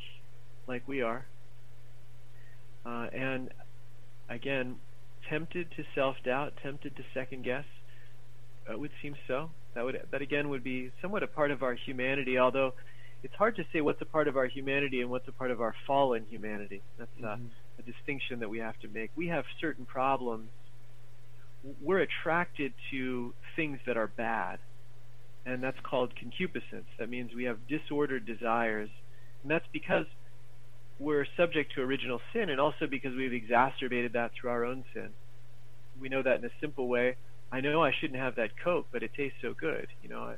like 0.67 0.87
we 0.87 1.01
are. 1.01 1.25
Uh, 2.85 3.07
and 3.13 3.49
again, 4.29 4.75
tempted 5.29 5.67
to 5.75 5.83
self-doubt, 5.95 6.53
tempted 6.63 6.95
to 6.95 7.03
second 7.13 7.43
guess. 7.43 7.65
It 8.69 8.79
would 8.79 8.91
seem 9.01 9.15
so. 9.27 9.49
That 9.75 9.83
would 9.83 9.99
that 10.11 10.21
again 10.21 10.49
would 10.49 10.63
be 10.63 10.91
somewhat 11.01 11.23
a 11.23 11.27
part 11.27 11.51
of 11.51 11.63
our 11.63 11.73
humanity. 11.73 12.37
Although 12.37 12.73
it's 13.23 13.33
hard 13.35 13.55
to 13.57 13.63
say 13.73 13.81
what's 13.81 14.01
a 14.01 14.05
part 14.05 14.27
of 14.27 14.37
our 14.37 14.45
humanity 14.45 15.01
and 15.01 15.09
what's 15.09 15.27
a 15.27 15.31
part 15.31 15.51
of 15.51 15.61
our 15.61 15.75
fallen 15.85 16.25
humanity. 16.29 16.81
That's 16.97 17.11
uh, 17.23 17.27
mm-hmm. 17.27 17.45
A 17.79 17.83
distinction 17.83 18.39
that 18.39 18.49
we 18.49 18.59
have 18.59 18.77
to 18.81 18.87
make. 18.87 19.11
We 19.15 19.27
have 19.27 19.45
certain 19.61 19.85
problems. 19.85 20.49
We're 21.81 21.99
attracted 21.99 22.73
to 22.91 23.33
things 23.55 23.79
that 23.85 23.97
are 23.97 24.07
bad, 24.07 24.59
and 25.45 25.63
that's 25.63 25.79
called 25.83 26.15
concupiscence. 26.15 26.87
That 26.99 27.09
means 27.09 27.31
we 27.35 27.45
have 27.45 27.57
disordered 27.67 28.25
desires 28.25 28.89
and 29.43 29.51
that's 29.51 29.65
because 29.71 30.05
we're 30.99 31.25
subject 31.37 31.73
to 31.75 31.81
original 31.81 32.19
sin 32.33 32.49
and 32.49 32.59
also 32.59 32.87
because 32.89 33.15
we've 33.15 33.33
exacerbated 33.33 34.13
that 34.13 34.31
through 34.39 34.49
our 34.49 34.65
own 34.65 34.83
sin. 34.93 35.09
We 35.99 36.09
know 36.09 36.21
that 36.23 36.39
in 36.39 36.45
a 36.45 36.51
simple 36.61 36.87
way. 36.87 37.15
I 37.51 37.61
know 37.61 37.83
I 37.83 37.91
shouldn't 37.99 38.19
have 38.19 38.35
that 38.35 38.51
Coke, 38.63 38.87
but 38.91 39.01
it 39.01 39.11
tastes 39.15 39.37
so 39.41 39.53
good. 39.59 39.87
You 40.03 40.09
know, 40.09 40.35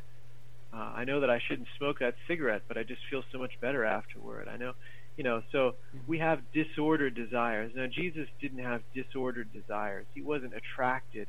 I, 0.73 0.77
uh, 0.77 0.93
I 0.97 1.03
know 1.03 1.19
that 1.19 1.29
I 1.29 1.41
shouldn't 1.47 1.67
smoke 1.77 1.99
that 1.99 2.15
cigarette, 2.27 2.63
but 2.67 2.77
I 2.77 2.83
just 2.83 3.01
feel 3.09 3.23
so 3.31 3.37
much 3.39 3.51
better 3.59 3.83
afterward. 3.83 4.47
I 4.47 4.57
know, 4.57 4.73
you 5.17 5.23
know, 5.23 5.41
so 5.51 5.75
we 6.07 6.19
have 6.19 6.39
disordered 6.53 7.15
desires. 7.15 7.71
Now, 7.75 7.87
Jesus 7.87 8.27
didn't 8.39 8.63
have 8.63 8.81
disordered 8.93 9.51
desires. 9.53 10.05
He 10.13 10.21
wasn't 10.21 10.53
attracted. 10.53 11.27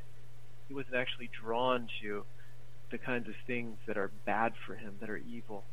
He 0.67 0.73
wasn't 0.73 0.95
actually 0.95 1.29
drawn 1.43 1.87
to 2.01 2.23
the 2.91 2.97
kinds 2.97 3.27
of 3.27 3.35
things 3.45 3.77
that 3.87 3.97
are 3.97 4.11
bad 4.25 4.53
for 4.65 4.75
him, 4.75 4.95
that 5.01 5.09
are 5.09 5.17
evil. 5.17 5.63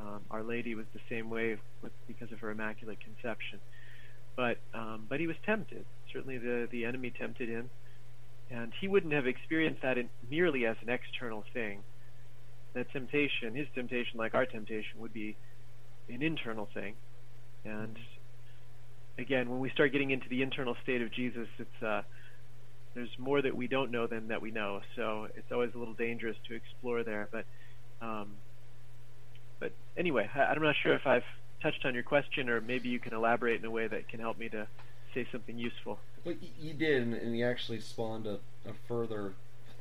Um, 0.00 0.20
Our 0.30 0.42
Lady 0.42 0.74
was 0.74 0.86
the 0.94 1.00
same 1.08 1.30
way 1.30 1.56
with, 1.82 1.92
because 2.06 2.32
of 2.32 2.38
her 2.40 2.50
Immaculate 2.50 2.98
Conception. 3.00 3.60
But 4.36 4.58
um, 4.72 5.06
but 5.08 5.18
he 5.18 5.26
was 5.26 5.36
tempted. 5.44 5.84
Certainly, 6.12 6.38
the 6.38 6.68
the 6.70 6.84
enemy 6.84 7.10
tempted 7.10 7.48
him, 7.48 7.70
and 8.50 8.72
he 8.80 8.86
wouldn't 8.86 9.12
have 9.12 9.26
experienced 9.26 9.82
that 9.82 9.98
in, 9.98 10.08
merely 10.30 10.64
as 10.64 10.76
an 10.80 10.88
external 10.88 11.44
thing. 11.52 11.80
That 12.74 12.90
temptation, 12.92 13.56
his 13.56 13.66
temptation, 13.74 14.16
like 14.16 14.34
our 14.34 14.46
temptation, 14.46 15.00
would 15.00 15.12
be 15.12 15.36
an 16.08 16.22
internal 16.22 16.68
thing, 16.72 16.94
and 17.68 17.98
again, 19.18 19.50
when 19.50 19.60
we 19.60 19.70
start 19.70 19.92
getting 19.92 20.10
into 20.10 20.28
the 20.28 20.42
internal 20.42 20.76
state 20.82 21.02
of 21.02 21.10
Jesus, 21.12 21.48
it's 21.58 21.82
uh, 21.82 22.02
there's 22.94 23.10
more 23.18 23.42
that 23.42 23.56
we 23.56 23.66
don't 23.66 23.90
know 23.90 24.06
than 24.06 24.28
that 24.28 24.40
we 24.40 24.50
know. 24.50 24.80
So 24.96 25.28
it's 25.34 25.52
always 25.52 25.74
a 25.74 25.78
little 25.78 25.94
dangerous 25.94 26.36
to 26.48 26.54
explore 26.54 27.02
there. 27.02 27.28
But 27.30 27.44
um, 28.00 28.36
but 29.60 29.72
anyway, 29.96 30.28
I, 30.34 30.40
I'm 30.40 30.62
not 30.62 30.76
sure 30.82 30.94
if 30.94 31.06
I've 31.06 31.24
touched 31.62 31.84
on 31.84 31.94
your 31.94 32.04
question, 32.04 32.48
or 32.48 32.60
maybe 32.60 32.88
you 32.88 32.98
can 32.98 33.12
elaborate 33.14 33.60
in 33.60 33.66
a 33.66 33.70
way 33.70 33.86
that 33.88 34.08
can 34.08 34.20
help 34.20 34.38
me 34.38 34.48
to 34.50 34.66
say 35.14 35.26
something 35.32 35.58
useful. 35.58 35.98
Well, 36.24 36.36
you 36.60 36.74
did, 36.74 37.02
and 37.02 37.36
you 37.36 37.44
actually 37.46 37.80
spawned 37.80 38.26
a, 38.26 38.38
a 38.68 38.72
further 38.86 39.32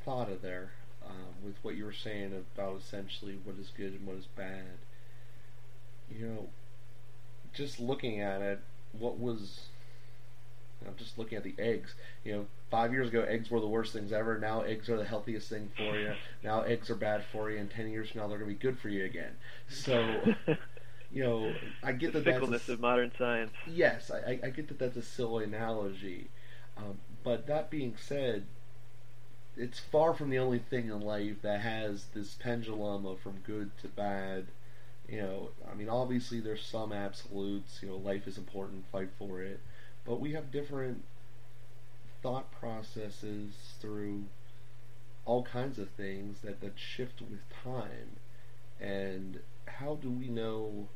thought 0.04 0.30
of 0.30 0.42
there 0.42 0.72
um, 1.06 1.36
with 1.44 1.56
what 1.62 1.76
you 1.76 1.86
were 1.86 1.94
saying 1.94 2.34
about 2.56 2.80
essentially 2.80 3.38
what 3.44 3.58
is 3.60 3.72
good 3.76 3.94
and 3.94 4.08
what 4.08 4.18
is 4.18 4.28
bad. 4.36 4.78
You 6.10 6.28
know, 6.28 6.48
just 7.58 7.80
looking 7.80 8.22
at 8.22 8.42
it, 8.42 8.60
what 8.94 9.18
was 9.18 9.68
I'm 10.86 10.96
just 10.96 11.18
looking 11.18 11.38
at 11.38 11.44
the 11.44 11.56
eggs. 11.58 11.94
You 12.24 12.34
know, 12.34 12.46
five 12.70 12.94
years 12.94 13.10
ago, 13.10 13.24
eggs 13.24 13.50
were 13.50 13.60
the 13.60 13.68
worst 13.68 13.94
things 13.94 14.12
ever. 14.12 14.38
Now, 14.38 14.62
eggs 14.62 14.90
are 14.90 14.98
the 14.98 15.06
healthiest 15.06 15.50
thing 15.50 15.72
for 15.76 15.98
you. 15.98 16.14
Now, 16.44 16.62
eggs 16.62 16.90
are 16.90 16.96
bad 16.96 17.24
for 17.32 17.50
you. 17.50 17.58
And 17.58 17.70
ten 17.70 17.90
years 17.90 18.12
from 18.12 18.22
now, 18.22 18.28
they're 18.28 18.38
going 18.38 18.52
to 18.52 18.56
be 18.56 18.62
good 18.62 18.80
for 18.80 18.90
you 18.90 19.06
again. 19.06 19.32
So, 19.70 20.36
you 21.12 21.24
know, 21.24 21.54
I 21.84 21.94
get 21.94 22.14
the 22.14 22.20
that 22.20 22.34
fickleness 22.34 22.62
that's 22.62 22.70
a, 22.70 22.74
of 22.74 22.80
modern 22.80 23.12
science. 23.18 23.52
Yes, 23.66 24.12
I, 24.12 24.40
I 24.44 24.50
get 24.50 24.68
that 24.68 24.80
that's 24.80 24.98
a 24.98 25.02
silly 25.02 25.46
analogy, 25.46 26.28
um, 26.78 27.00
but 27.24 27.48
that 27.48 27.70
being 27.70 27.96
said, 28.00 28.46
it's 29.56 29.80
far 29.80 30.14
from 30.14 30.30
the 30.30 30.38
only 30.38 30.60
thing 30.60 30.90
in 30.90 31.02
life 31.02 31.42
that 31.42 31.62
has 31.62 32.06
this 32.14 32.36
pendulum 32.36 33.06
of 33.06 33.20
from 33.20 33.38
good 33.46 33.72
to 33.82 33.88
bad. 33.88 34.46
You 35.08 35.22
know, 35.22 35.50
I 35.72 35.74
mean, 35.74 35.90
obviously 35.90 36.40
there's 36.40 36.66
some 36.66 36.92
absolutes. 36.92 37.80
You 37.82 37.90
know, 37.90 37.98
life 37.98 38.28
is 38.28 38.38
important, 38.38 38.86
fight 38.92 39.10
for 39.18 39.42
it, 39.42 39.60
but 40.06 40.20
we 40.20 40.34
have 40.34 40.52
different 40.52 41.04
thought 42.22 42.52
processes 42.52 43.54
through 43.80 44.26
all 45.26 45.44
kinds 45.44 45.78
of 45.80 45.90
things 45.92 46.40
that 46.42 46.62
that 46.62 46.74
shift 46.78 47.22
with 47.22 47.40
time, 47.64 48.18
and 48.80 49.40
how 49.66 49.96
do 49.96 50.10
we 50.10 50.28
know 50.28 50.88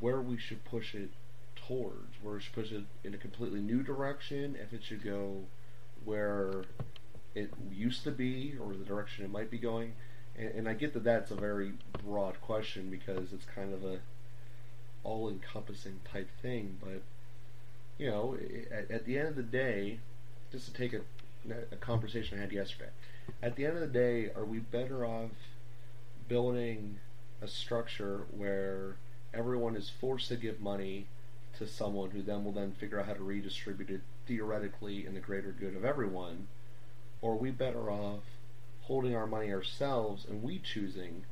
where 0.00 0.20
we 0.20 0.36
should 0.38 0.64
push 0.64 0.94
it 0.94 1.10
towards? 1.54 2.16
Where 2.22 2.34
we 2.34 2.40
should 2.40 2.54
push 2.54 2.72
it 2.72 2.84
in 3.04 3.14
a 3.14 3.18
completely 3.18 3.60
new 3.60 3.82
direction? 3.82 4.56
If 4.60 4.72
it 4.72 4.82
should 4.82 5.04
go 5.04 5.44
where 6.04 6.64
it 7.34 7.50
used 7.70 8.04
to 8.04 8.10
be 8.10 8.54
or 8.60 8.74
the 8.74 8.84
direction 8.84 9.24
it 9.24 9.30
might 9.30 9.50
be 9.50 9.58
going? 9.58 9.92
And, 10.38 10.48
and 10.54 10.68
I 10.68 10.74
get 10.74 10.94
that 10.94 11.04
that's 11.04 11.30
a 11.30 11.36
very 11.36 11.72
broad 12.04 12.40
question 12.40 12.90
because 12.90 13.32
it's 13.32 13.44
kind 13.54 13.74
of 13.74 13.84
a 13.84 13.98
all-encompassing 15.04 16.00
type 16.10 16.28
thing, 16.42 16.76
but 16.82 17.02
you 17.98 18.10
know, 18.10 18.36
at, 18.70 18.90
at, 18.90 19.04
the 19.04 19.18
end 19.18 19.28
of 19.28 19.36
the 19.36 19.42
day, 19.42 19.98
just 20.52 20.66
to 20.66 20.72
take 20.72 20.92
a, 20.92 21.00
a 21.72 21.76
conversation 21.76 22.38
I 22.38 22.42
had 22.42 22.52
yesterday, 22.52 22.90
at 23.42 23.56
the 23.56 23.66
end 23.66 23.74
of 23.74 23.80
the 23.80 23.86
day, 23.86 24.30
are 24.36 24.44
we 24.44 24.58
better 24.58 25.04
off 25.04 25.30
building 26.28 26.98
a 27.42 27.48
structure 27.48 28.26
where 28.36 28.96
everyone 29.34 29.76
is 29.76 29.90
forced 30.00 30.28
to 30.28 30.36
give 30.36 30.60
money 30.60 31.06
to 31.58 31.66
someone 31.66 32.10
who 32.10 32.22
then 32.22 32.44
will 32.44 32.52
then 32.52 32.72
figure 32.72 33.00
out 33.00 33.06
how 33.06 33.14
to 33.14 33.22
redistribute 33.22 33.90
it 33.90 34.00
theoretically 34.26 35.06
in 35.06 35.14
the 35.14 35.20
greater 35.20 35.50
good 35.50 35.74
of 35.74 35.84
everyone? 35.84 36.46
Or 37.20 37.32
are 37.32 37.36
we 37.36 37.50
better 37.50 37.90
off 37.90 38.22
holding 38.88 39.14
our 39.14 39.26
money 39.26 39.52
ourselves 39.52 40.24
and 40.28 40.42
we 40.42 40.58
choosing 40.58 41.24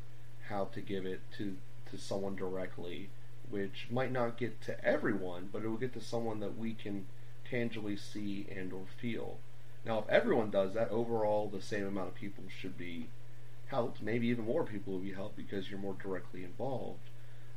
how 0.49 0.67
to 0.67 0.81
give 0.81 1.05
it 1.07 1.21
to, 1.37 1.57
to 1.91 1.99
someone 1.99 2.37
directly, 2.37 3.09
which 3.49 3.89
might 3.91 4.13
not 4.13 4.37
get 4.37 4.61
to 4.61 4.85
everyone, 4.85 5.49
but 5.51 5.63
it 5.63 5.69
will 5.69 5.77
get 5.79 5.95
to 5.95 6.01
someone 6.01 6.39
that 6.39 6.57
we 6.57 6.75
can 6.75 7.07
tangibly 7.51 7.97
see 7.97 8.47
and 8.55 8.73
or 8.73 8.85
feel. 9.01 9.39
Now, 9.85 10.01
if 10.01 10.09
everyone 10.09 10.51
does 10.51 10.75
that, 10.75 10.91
overall 10.91 11.49
the 11.49 11.63
same 11.63 11.87
amount 11.87 12.09
of 12.09 12.15
people 12.15 12.45
should 12.49 12.77
be 12.77 13.09
helped. 13.69 14.03
Maybe 14.03 14.29
even 14.29 14.45
more 14.45 14.65
people 14.65 14.93
will 14.93 15.01
be 15.01 15.13
helped 15.13 15.37
because 15.37 15.71
you're 15.71 15.79
more 15.79 15.97
directly 16.01 16.45
involved. 16.45 17.09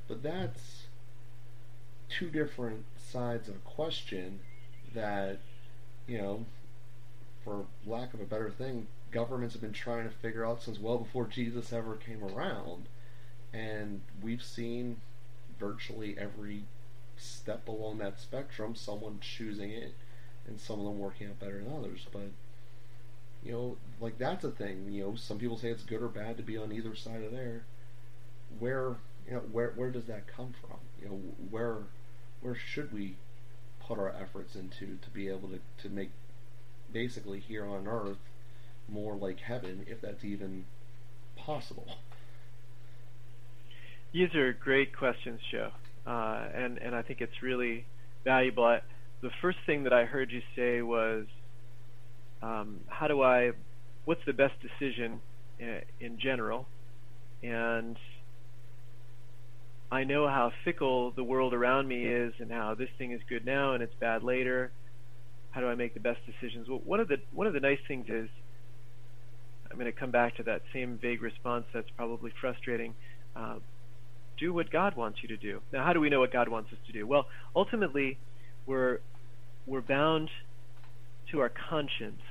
But 0.07 0.23
that's 0.23 0.87
two 2.07 2.29
different 2.29 2.85
sides 2.97 3.49
of 3.49 3.55
a 3.55 3.69
question 3.69 4.39
that, 4.93 5.39
you 6.07 6.17
know, 6.17 6.45
for 7.43 7.65
lack 7.85 8.13
of 8.13 8.21
a 8.21 8.25
better 8.25 8.49
thing, 8.49 8.87
governments 9.11 9.53
have 9.53 9.61
been 9.61 9.73
trying 9.73 10.03
to 10.03 10.15
figure 10.15 10.45
out 10.45 10.61
since 10.61 10.79
well 10.79 10.97
before 10.97 11.25
Jesus 11.25 11.73
ever 11.73 11.95
came 11.95 12.23
around. 12.23 12.87
And 13.53 14.01
we've 14.21 14.43
seen 14.43 15.01
virtually 15.59 16.15
every 16.17 16.63
step 17.17 17.67
along 17.67 17.97
that 17.97 18.19
spectrum, 18.19 18.75
someone 18.75 19.19
choosing 19.19 19.71
it 19.71 19.93
and 20.47 20.59
some 20.59 20.79
of 20.79 20.85
them 20.85 20.99
working 20.99 21.27
out 21.27 21.39
better 21.39 21.63
than 21.63 21.73
others. 21.73 22.05
But, 22.11 22.29
you 23.43 23.51
know, 23.51 23.77
like 23.99 24.17
that's 24.17 24.43
a 24.43 24.51
thing. 24.51 24.91
You 24.91 25.03
know, 25.03 25.15
some 25.15 25.39
people 25.39 25.57
say 25.57 25.69
it's 25.69 25.83
good 25.83 26.01
or 26.01 26.07
bad 26.07 26.37
to 26.37 26.43
be 26.43 26.57
on 26.57 26.71
either 26.71 26.95
side 26.95 27.23
of 27.23 27.31
there. 27.31 27.63
Where, 28.59 28.95
you 29.27 29.33
know, 29.33 29.43
where, 29.51 29.73
where 29.75 29.91
does 29.91 30.05
that 30.05 30.27
come 30.27 30.53
from? 30.61 30.77
You 31.01 31.07
know, 31.09 31.21
where, 31.49 31.77
where 32.41 32.55
should 32.55 32.93
we 32.93 33.15
put 33.79 33.99
our 33.99 34.09
efforts 34.09 34.55
into 34.55 34.97
to 35.01 35.09
be 35.11 35.27
able 35.27 35.49
to, 35.49 35.59
to 35.83 35.89
make 35.89 36.11
basically 36.91 37.39
here 37.39 37.65
on 37.65 37.87
earth 37.87 38.17
more 38.91 39.15
like 39.15 39.39
heaven, 39.39 39.85
if 39.87 40.01
that's 40.01 40.23
even 40.23 40.65
possible? 41.35 41.87
These 44.13 44.33
are 44.35 44.53
great 44.53 44.95
questions, 44.95 45.39
Joe, 45.51 45.69
uh, 46.07 46.47
and 46.53 46.77
and 46.79 46.95
I 46.95 47.01
think 47.01 47.21
it's 47.21 47.43
really 47.43 47.85
valuable. 48.23 48.65
I, 48.65 48.79
the 49.21 49.29
first 49.41 49.59
thing 49.65 49.83
that 49.83 49.93
I 49.93 50.05
heard 50.05 50.31
you 50.31 50.41
say 50.55 50.81
was, 50.81 51.25
um, 52.41 52.79
"How 52.87 53.07
do 53.07 53.21
I? 53.21 53.51
What's 54.05 54.21
the 54.25 54.33
best 54.33 54.53
decision 54.61 55.21
in, 55.59 55.81
in 55.99 56.19
general?" 56.19 56.67
And 57.43 57.97
I 59.91 60.03
know 60.03 60.27
how 60.27 60.51
fickle 60.65 61.11
the 61.11 61.23
world 61.23 61.53
around 61.53 61.87
me 61.87 62.05
is, 62.05 62.33
and 62.39 62.51
how 62.51 62.73
this 62.73 62.89
thing 62.97 63.11
is 63.11 63.21
good 63.29 63.45
now 63.45 63.73
and 63.73 63.83
it's 63.83 63.93
bad 63.99 64.23
later 64.23 64.71
how 65.51 65.61
do 65.61 65.67
I 65.67 65.75
make 65.75 65.93
the 65.93 65.99
best 65.99 66.19
decisions? 66.25 66.67
Well, 66.69 66.81
one 66.85 66.99
of 66.99 67.07
the 67.07 67.17
one 67.31 67.47
of 67.47 67.53
the 67.53 67.59
nice 67.59 67.79
things 67.87 68.07
is 68.09 68.29
I'm 69.71 69.77
going 69.77 69.91
to 69.91 69.97
come 69.97 70.11
back 70.11 70.37
to 70.37 70.43
that 70.43 70.61
same 70.73 70.97
vague 71.01 71.21
response 71.21 71.65
that's 71.73 71.89
probably 71.95 72.31
frustrating. 72.41 72.95
Uh, 73.35 73.59
do 74.39 74.53
what 74.53 74.71
God 74.71 74.95
wants 74.95 75.19
you 75.21 75.27
to 75.29 75.37
do. 75.37 75.61
Now, 75.71 75.85
how 75.85 75.93
do 75.93 75.99
we 75.99 76.09
know 76.09 76.19
what 76.19 76.31
God 76.31 76.49
wants 76.49 76.71
us 76.71 76.79
to 76.87 76.93
do? 76.93 77.05
Well, 77.05 77.25
ultimately, 77.55 78.17
we're 78.65 78.99
we're 79.65 79.81
bound 79.81 80.29
to 81.31 81.39
our 81.39 81.51
conscience. 81.69 82.21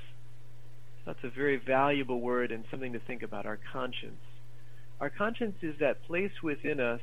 That's 1.07 1.19
a 1.23 1.31
very 1.31 1.61
valuable 1.65 2.21
word 2.21 2.51
and 2.51 2.65
something 2.71 2.93
to 2.93 2.99
think 2.99 3.23
about. 3.23 3.47
Our 3.47 3.59
conscience. 3.73 4.21
Our 5.01 5.11
conscience 5.11 5.57
is 5.63 5.75
that 5.81 6.03
place 6.07 6.33
within 6.43 6.81
us 6.81 7.01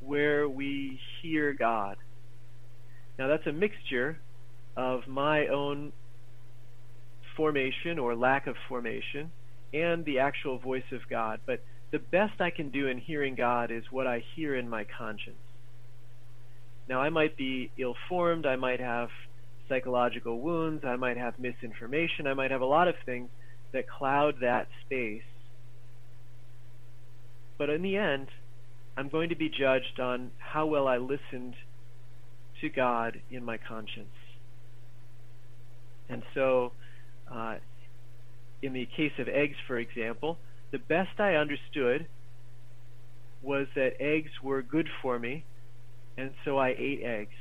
where 0.00 0.48
we 0.48 1.00
hear 1.20 1.52
God. 1.52 1.96
Now, 3.18 3.28
that's 3.28 3.46
a 3.46 3.52
mixture 3.52 4.18
of 4.76 5.06
my 5.06 5.48
own 5.48 5.92
formation 7.36 7.98
or 7.98 8.14
lack 8.14 8.46
of 8.46 8.56
formation 8.68 9.30
and 9.72 10.04
the 10.04 10.18
actual 10.18 10.58
voice 10.58 10.90
of 10.92 11.00
God. 11.08 11.40
But 11.46 11.64
the 11.90 11.98
best 11.98 12.40
I 12.40 12.50
can 12.50 12.70
do 12.70 12.88
in 12.88 12.98
hearing 12.98 13.34
God 13.34 13.70
is 13.70 13.84
what 13.90 14.06
I 14.06 14.22
hear 14.34 14.56
in 14.56 14.68
my 14.68 14.84
conscience. 14.98 15.36
Now, 16.88 17.00
I 17.00 17.10
might 17.10 17.36
be 17.36 17.70
ill 17.78 17.94
formed, 18.08 18.44
I 18.44 18.56
might 18.56 18.80
have 18.80 19.08
psychological 19.68 20.40
wounds, 20.40 20.84
I 20.84 20.96
might 20.96 21.16
have 21.16 21.38
misinformation, 21.38 22.26
I 22.26 22.34
might 22.34 22.50
have 22.50 22.60
a 22.60 22.66
lot 22.66 22.88
of 22.88 22.94
things 23.06 23.30
that 23.72 23.88
cloud 23.88 24.34
that 24.40 24.68
space. 24.84 25.22
But 27.58 27.70
in 27.70 27.82
the 27.82 27.96
end, 27.96 28.28
I'm 28.96 29.08
going 29.08 29.30
to 29.30 29.36
be 29.36 29.48
judged 29.48 30.00
on 30.00 30.30
how 30.38 30.66
well 30.66 30.88
I 30.88 30.98
listened 30.98 31.54
to 32.60 32.68
God 32.68 33.20
in 33.30 33.44
my 33.44 33.56
conscience. 33.56 34.08
And 36.08 36.22
so, 36.34 36.72
uh, 37.32 37.54
in 38.62 38.72
the 38.72 38.86
case 38.96 39.12
of 39.18 39.28
eggs, 39.28 39.56
for 39.66 39.78
example, 39.78 40.38
the 40.70 40.78
best 40.78 41.18
I 41.18 41.34
understood 41.34 42.06
was 43.42 43.66
that 43.74 43.94
eggs 44.00 44.30
were 44.42 44.62
good 44.62 44.88
for 45.00 45.18
me, 45.18 45.44
and 46.16 46.30
so 46.44 46.58
I 46.58 46.74
ate 46.78 47.02
eggs. 47.02 47.34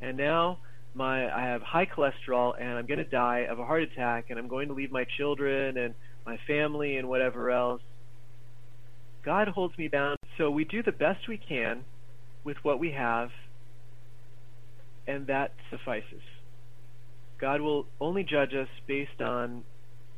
And 0.00 0.16
now 0.16 0.58
my 0.94 1.32
I 1.32 1.44
have 1.46 1.62
high 1.62 1.86
cholesterol, 1.86 2.54
and 2.58 2.70
I'm 2.70 2.86
going 2.86 2.98
to 2.98 3.04
die 3.04 3.46
of 3.50 3.58
a 3.58 3.64
heart 3.64 3.82
attack, 3.82 4.26
and 4.30 4.38
I'm 4.38 4.48
going 4.48 4.68
to 4.68 4.74
leave 4.74 4.90
my 4.90 5.04
children 5.16 5.76
and 5.76 5.94
my 6.24 6.38
family 6.46 6.96
and 6.96 7.08
whatever 7.08 7.50
else. 7.50 7.82
God 9.24 9.48
holds 9.48 9.76
me 9.78 9.88
bound, 9.88 10.18
so 10.38 10.50
we 10.50 10.64
do 10.64 10.82
the 10.82 10.92
best 10.92 11.28
we 11.28 11.38
can 11.38 11.84
with 12.44 12.56
what 12.62 12.80
we 12.80 12.92
have, 12.92 13.30
and 15.06 15.26
that 15.28 15.52
suffices. 15.70 16.22
God 17.42 17.60
will 17.60 17.86
only 18.00 18.22
judge 18.22 18.54
us 18.54 18.68
based 18.86 19.20
on 19.20 19.64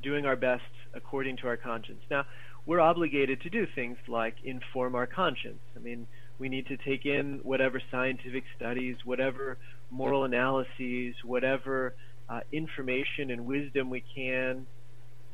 doing 0.02 0.26
our 0.26 0.36
best 0.36 0.62
according 0.94 1.38
to 1.38 1.48
our 1.48 1.56
conscience. 1.56 2.02
Now, 2.10 2.24
we're 2.66 2.80
obligated 2.80 3.40
to 3.40 3.50
do 3.50 3.66
things 3.74 3.96
like 4.08 4.34
inform 4.44 4.94
our 4.94 5.06
conscience. 5.06 5.60
I 5.74 5.78
mean, 5.78 6.06
We 6.38 6.48
need 6.48 6.66
to 6.66 6.76
take 6.76 7.06
in 7.06 7.40
whatever 7.42 7.80
scientific 7.90 8.44
studies, 8.56 8.96
whatever 9.04 9.56
moral 9.90 10.24
analyses, 10.24 11.14
whatever 11.24 11.94
uh, 12.28 12.40
information 12.52 13.30
and 13.30 13.46
wisdom 13.46 13.88
we 13.88 14.02
can 14.14 14.66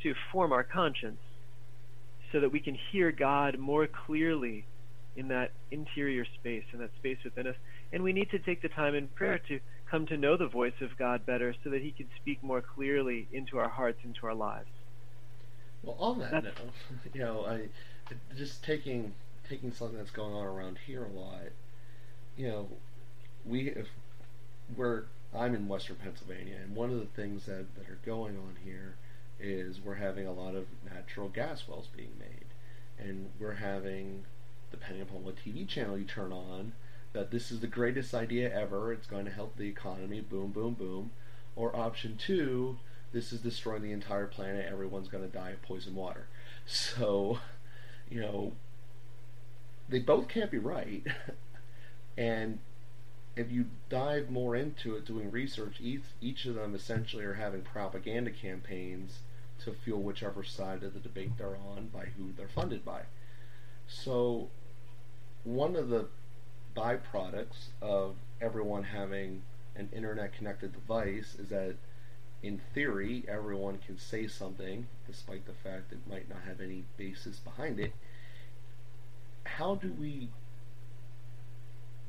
to 0.03 0.15
form 0.33 0.53
our 0.53 0.63
conscience 0.63 1.21
so 2.33 2.41
that 2.41 2.53
we 2.53 2.61
can 2.61 2.77
hear 2.93 3.11
God 3.13 3.59
more 3.59 3.89
clearly 4.07 4.67
in 5.17 5.29
that 5.29 5.53
interior 5.71 6.25
space, 6.39 6.65
in 6.73 6.79
that 6.81 6.91
space 6.99 7.19
within 7.25 7.47
us. 7.47 7.57
And 7.93 8.03
we 8.03 8.13
need 8.13 8.31
to 8.31 8.39
take 8.39 8.63
the 8.63 8.69
time 8.69 8.95
in 8.95 9.09
prayer 9.09 9.41
to 9.49 9.59
come 9.91 10.07
to 10.07 10.17
know 10.17 10.37
the 10.37 10.47
voice 10.47 10.81
of 10.81 10.97
God 10.99 11.27
better 11.27 11.55
so 11.65 11.71
that 11.71 11.83
He 11.83 11.91
can 11.91 12.07
speak 12.17 12.43
more 12.43 12.63
clearly 12.63 13.27
into 13.33 13.59
our 13.59 13.69
hearts, 13.69 13.99
into 14.05 14.27
our 14.27 14.35
lives. 14.35 14.69
Well, 15.83 15.97
on 15.99 16.19
that 16.21 16.45
note, 16.45 16.55
you 17.15 17.21
know, 17.21 17.47
I 17.47 17.69
just 18.37 18.63
taking 18.63 19.15
taking 19.49 19.73
something 19.73 19.97
that's 19.97 20.11
going 20.11 20.35
on 20.35 20.45
around 20.45 20.79
here 20.87 21.05
a 21.05 21.19
lot. 21.19 21.43
You 22.37 22.49
know, 22.49 22.69
we 23.45 23.69
if 23.71 23.89
we're 24.77 25.05
I'm 25.35 25.55
in 25.55 25.69
Western 25.69 25.97
Pennsylvania, 25.97 26.57
and 26.63 26.75
one 26.75 26.91
of 26.91 26.99
the 26.99 27.07
things 27.07 27.47
that 27.47 27.75
that 27.77 27.89
are 27.89 27.99
going 28.05 28.37
on 28.37 28.57
here 28.65 28.95
is 29.39 29.81
we're 29.81 29.95
having 29.95 30.27
a 30.27 30.33
lot 30.33 30.55
of 30.55 30.67
natural 30.85 31.29
gas 31.29 31.65
wells 31.67 31.89
being 31.97 32.13
made, 32.19 32.47
and 32.99 33.31
we're 33.41 33.55
having, 33.55 34.25
depending 34.71 35.03
upon 35.03 35.25
what 35.25 35.37
TV 35.37 35.67
channel 35.67 35.99
you 35.99 36.05
turn 36.05 36.33
on, 36.33 36.73
that 37.13 37.31
this 37.31 37.51
is 37.51 37.61
the 37.61 37.67
greatest 37.67 38.15
idea 38.15 38.53
ever. 38.55 38.93
It's 38.93 39.07
going 39.07 39.25
to 39.25 39.31
help 39.31 39.57
the 39.57 39.69
economy. 39.69 40.21
Boom, 40.21 40.51
boom, 40.53 40.75
boom. 40.75 41.11
Or 41.57 41.75
option 41.75 42.17
two, 42.17 42.79
this 43.13 43.33
is 43.33 43.41
destroying 43.41 43.83
the 43.83 43.93
entire 43.93 44.27
planet. 44.27 44.71
Everyone's 44.71 45.09
going 45.09 45.25
to 45.25 45.31
die 45.37 45.51
of 45.51 45.63
poison 45.63 45.95
water. 45.95 46.27
So, 46.67 47.41
you 48.09 48.21
know, 48.21 48.53
they 49.89 49.99
both 49.99 50.29
can't 50.29 50.53
be 50.53 50.59
right. 50.59 51.05
and 52.17 52.61
if 53.35 53.51
you 53.51 53.67
dive 53.89 54.31
more 54.31 54.55
into 54.55 54.95
it, 54.95 55.05
doing 55.05 55.33
research, 55.33 55.81
each, 55.81 56.03
each 56.21 56.45
of 56.45 56.55
them 56.55 56.77
essentially 56.77 57.25
are 57.25 57.35
having 57.35 57.63
propaganda 57.63 58.31
campaigns 58.31 59.21
to 59.65 59.73
fuel 59.73 60.01
whichever 60.01 60.45
side 60.45 60.85
of 60.85 60.95
the 60.95 61.01
debate 61.01 61.37
they're 61.39 61.57
on 61.57 61.89
by 61.93 62.07
who 62.17 62.33
they're 62.37 62.47
funded 62.47 62.85
by. 62.85 63.03
So, 63.89 64.51
one 65.43 65.75
of 65.75 65.89
the 65.89 66.07
byproducts 66.77 67.69
of 67.83 68.17
everyone 68.41 68.83
having 68.83 69.43
an 69.77 69.89
internet 69.93 70.33
connected 70.33 70.73
device 70.73 71.37
is 71.39 71.49
that 71.49 71.75
in 72.43 72.61
theory 72.75 73.25
everyone 73.29 73.79
can 73.87 73.99
say 73.99 74.27
something 74.27 74.87
despite 75.07 75.47
the 75.47 75.53
fact 75.53 75.93
it 75.93 75.99
might 76.09 76.29
not 76.29 76.41
have 76.47 76.61
any 76.61 76.85
basis 76.97 77.39
behind 77.39 77.79
it. 77.79 77.93
How 79.45 79.75
do 79.75 79.93
we 79.99 80.31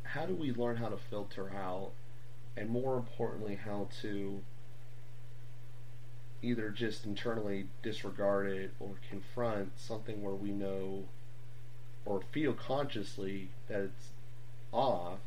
how 0.04 0.26
do 0.26 0.36
we 0.36 0.52
learn 0.52 0.76
how 0.76 0.89
to 0.89 0.97
filter 1.10 1.50
out 1.56 1.91
and 2.58 2.69
more 2.69 2.97
importantly 2.97 3.56
how 3.56 3.88
to 4.02 4.41
either 6.41 6.69
just 6.69 7.06
internally 7.06 7.67
disregard 7.82 8.47
it 8.47 8.71
or 8.80 8.89
confront 9.10 9.80
something 9.80 10.21
where 10.21 10.34
we 10.34 10.50
know 10.50 11.06
or 12.04 12.21
feel 12.32 12.54
consciously 12.54 13.50
that 13.67 13.82
it's 13.82 14.10
off 14.72 15.20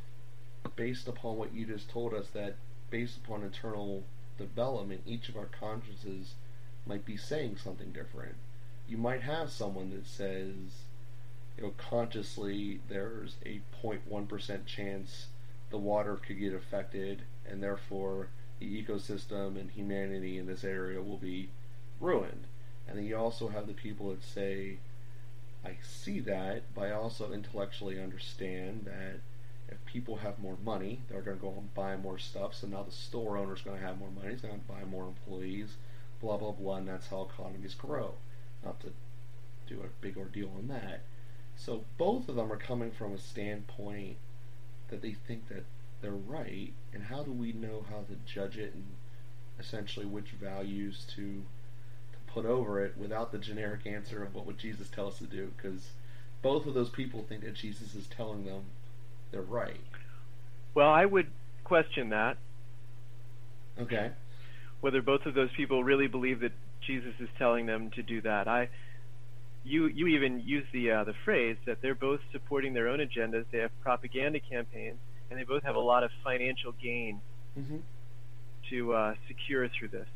based 0.77 1.09
upon 1.09 1.37
what 1.37 1.55
you 1.55 1.67
just 1.67 1.89
told 1.89 2.15
us 2.15 2.29
that 2.29 2.57
based 2.91 3.17
upon 3.19 3.43
internal 3.43 4.05
development 4.39 5.03
each 5.07 5.29
of 5.29 5.37
our 5.37 5.49
consciences 5.59 6.35
might 6.87 7.05
be 7.05 7.17
saying 7.17 7.57
something 7.57 7.93
different. 7.93 8.35
You 8.89 8.99
might 8.99 9.23
have 9.23 9.51
someone 9.51 9.91
that 9.91 10.07
says 10.07 10.85
you 11.57 11.65
know 11.65 11.73
consciously 11.77 12.81
there's 12.89 13.37
a 13.47 13.61
0.1% 13.83 14.67
chance 14.67 15.27
the 15.71 15.79
water 15.79 16.17
could 16.17 16.39
get 16.39 16.53
affected 16.53 17.23
and 17.49 17.63
therefore 17.63 18.29
the 18.59 18.83
ecosystem 18.83 19.59
and 19.59 19.71
humanity 19.71 20.39
in 20.39 20.47
this 20.47 20.65
area 20.65 21.03
will 21.03 21.17
be 21.17 21.49
ruined. 22.01 22.47
And 22.87 22.99
then 22.99 23.07
you 23.07 23.17
also 23.17 23.49
have 23.49 23.67
the 23.67 23.73
people 23.73 24.11
that 24.11 24.23
say 24.23 24.79
I 25.65 25.77
see 25.83 26.21
that 26.21 26.63
but 26.75 26.87
I 26.87 26.93
also 26.93 27.33
intellectually 27.33 28.01
understand 28.01 28.83
that 28.85 29.21
if 29.69 29.85
people 29.87 30.17
have 30.17 30.39
more 30.39 30.57
money, 30.65 31.01
they're 31.09 31.23
going 31.23 31.37
to 31.37 31.43
go 31.43 31.55
and 31.57 31.73
buy 31.75 31.97
more 31.97 32.19
stuff. 32.19 32.55
So 32.55 32.67
now 32.67 32.83
the 32.83 32.93
store 32.93 33.37
owner's 33.37 33.63
going 33.63 33.79
to 33.79 33.87
have 33.87 33.99
more 33.99 34.11
money. 34.11 34.31
He's 34.31 34.41
going 34.41 34.55
to 34.55 34.73
buy 34.73 34.85
more 34.85 35.07
employees, 35.07 35.75
blah, 36.21 36.37
blah, 36.37 36.53
blah. 36.53 36.77
And 36.77 36.89
that's 36.89 37.09
how 37.09 37.29
economies 37.33 37.75
grow. 37.75 38.15
Not 38.65 38.81
to 38.81 38.93
do 39.67 39.81
a 39.81 40.03
big 40.03 40.17
ordeal 40.17 40.51
on 40.57 40.69
that. 40.69 41.01
So 41.57 41.85
both 41.99 42.29
of 42.29 42.37
them 42.37 42.53
are 42.53 42.57
coming 42.57 42.91
from 42.91 43.13
a 43.13 43.19
standpoint 43.19 44.17
that 44.89 45.01
they 45.01 45.13
think 45.13 45.49
that 45.49 45.65
they're 46.03 46.13
right. 46.13 46.73
And 46.93 47.05
how 47.05 47.23
do 47.23 47.33
we 47.33 47.53
know 47.53 47.85
how 47.89 48.01
to 48.01 48.17
judge 48.27 48.59
it 48.59 48.75
and 48.75 48.85
essentially 49.59 50.05
which 50.05 50.31
values 50.31 51.07
to, 51.15 51.23
to 52.13 52.33
put 52.33 52.45
over 52.45 52.85
it 52.85 52.99
without 52.99 53.33
the 53.33 53.39
generic 53.39 53.87
answer 53.87 54.23
of 54.23 54.35
what 54.35 54.47
would 54.47 54.59
Jesus 54.59 54.89
tell 54.91 55.09
us 55.09 55.19
to 55.19 55.25
do? 55.25 55.53
Because 55.57 55.91
both 56.43 56.67
of 56.67 56.75
those 56.75 56.91
people 56.91 57.25
think 57.27 57.43
that 57.43 57.55
Jesus 57.55 57.95
is 57.95 58.07
telling 58.07 58.45
them 58.45 58.65
they're 59.31 59.43
right. 59.43 59.81
Well, 60.75 60.91
I 60.91 61.05
would 61.05 61.27
question 61.65 62.11
that. 62.11 62.37
Okay. 63.81 64.11
Whether 64.81 65.03
both 65.03 65.27
of 65.27 65.35
those 65.35 65.51
people 65.57 65.83
really 65.83 66.07
believe 66.07 66.41
that 66.41 66.53
Jesus 66.87 67.15
is 67.21 67.29
telling 67.39 67.67
them 67.67 67.91
to 67.95 68.03
do 68.03 68.21
that. 68.23 68.47
I 68.49 68.69
you 69.65 69.87
you 69.87 70.07
even 70.09 70.41
use 70.45 70.67
the 70.73 70.91
uh, 70.91 71.05
the 71.05 71.15
phrase 71.25 71.57
that 71.67 71.79
they're 71.81 71.95
both 71.95 72.21
supporting 72.33 72.75
their 72.75 72.89
own 72.89 72.99
agendas. 72.99 73.47
They 73.51 73.59
have 73.59 73.71
propaganda 73.83 74.39
campaigns, 74.41 74.99
and 75.31 75.39
they 75.39 75.45
both 75.45 75.63
have 75.63 75.77
a 75.77 75.81
lot 75.81 76.05
of 76.05 76.11
financial 76.23 76.73
gain 76.83 77.21
mm-hmm. 77.59 77.77
to 78.71 78.93
uh, 78.93 79.15
secure 79.27 79.69
through 79.69 79.89
this. 79.89 80.07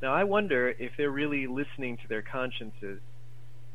Now, 0.00 0.14
I 0.14 0.24
wonder 0.24 0.70
if 0.70 0.92
they're 0.96 1.10
really 1.10 1.46
listening 1.46 1.96
to 1.98 2.08
their 2.08 2.22
consciences 2.22 3.00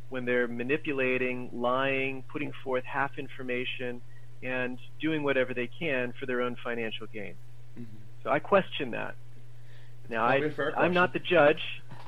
when 0.09 0.25
they're 0.25 0.47
manipulating, 0.47 1.49
lying, 1.53 2.23
putting 2.31 2.51
forth 2.63 2.83
half 2.83 3.11
information, 3.17 4.01
and 4.43 4.77
doing 4.99 5.23
whatever 5.23 5.53
they 5.53 5.67
can 5.67 6.13
for 6.19 6.25
their 6.25 6.41
own 6.41 6.55
financial 6.63 7.07
gain. 7.07 7.33
Mm-hmm. 7.79 7.97
So 8.23 8.29
I 8.29 8.39
question 8.39 8.91
that. 8.91 9.15
Now 10.09 10.25
I, 10.25 10.51
I'm 10.77 10.93
not 10.93 11.13
the 11.13 11.19
judge. 11.19 11.61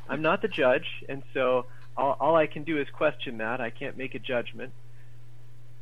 I'm 0.08 0.22
not 0.22 0.42
the 0.42 0.48
judge, 0.48 0.86
and 1.08 1.22
so 1.34 1.66
all, 1.96 2.18
all, 2.20 2.36
I 2.36 2.48
can 2.48 2.64
do 2.64 2.80
is 2.80 2.88
question 2.92 3.38
that. 3.40 3.62
I 3.62 3.70
can't 3.70 3.98
make 3.98 4.16
a 4.16 4.20
judgment. 4.20 4.74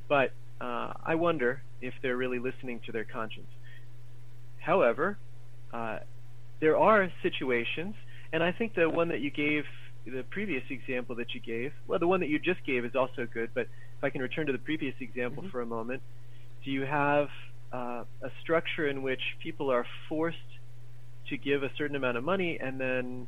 But 0.09 0.33
uh, 0.59 0.93
I 1.05 1.15
wonder 1.15 1.61
if 1.81 1.93
they're 2.01 2.17
really 2.17 2.39
listening 2.39 2.81
to 2.87 2.91
their 2.91 3.03
conscience. 3.03 3.47
However, 4.59 5.17
uh, 5.71 5.99
there 6.59 6.77
are 6.77 7.09
situations, 7.21 7.95
and 8.33 8.43
I 8.43 8.51
think 8.51 8.73
the 8.73 8.89
one 8.89 9.09
that 9.09 9.21
you 9.21 9.29
gave, 9.29 9.63
the 10.05 10.23
previous 10.23 10.63
example 10.69 11.15
that 11.15 11.33
you 11.33 11.39
gave, 11.39 11.71
well, 11.87 11.99
the 11.99 12.07
one 12.07 12.19
that 12.21 12.29
you 12.29 12.39
just 12.39 12.65
gave 12.65 12.83
is 12.83 12.95
also 12.95 13.27
good, 13.31 13.51
but 13.53 13.67
if 13.97 14.03
I 14.03 14.09
can 14.09 14.21
return 14.21 14.47
to 14.47 14.51
the 14.51 14.57
previous 14.57 14.95
example 14.99 15.43
mm-hmm. 15.43 15.51
for 15.51 15.61
a 15.61 15.65
moment, 15.65 16.01
do 16.67 16.73
you 16.73 16.85
have 16.85 17.29
uh, 17.71 18.03
a 18.21 18.29
structure 18.41 18.89
in 18.89 19.01
which 19.01 19.21
people 19.41 19.71
are 19.71 19.85
forced 20.09 20.37
to 21.29 21.37
give 21.37 21.63
a 21.63 21.69
certain 21.77 21.95
amount 21.95 22.17
of 22.17 22.25
money 22.25 22.59
and 22.61 22.77
then 22.77 23.25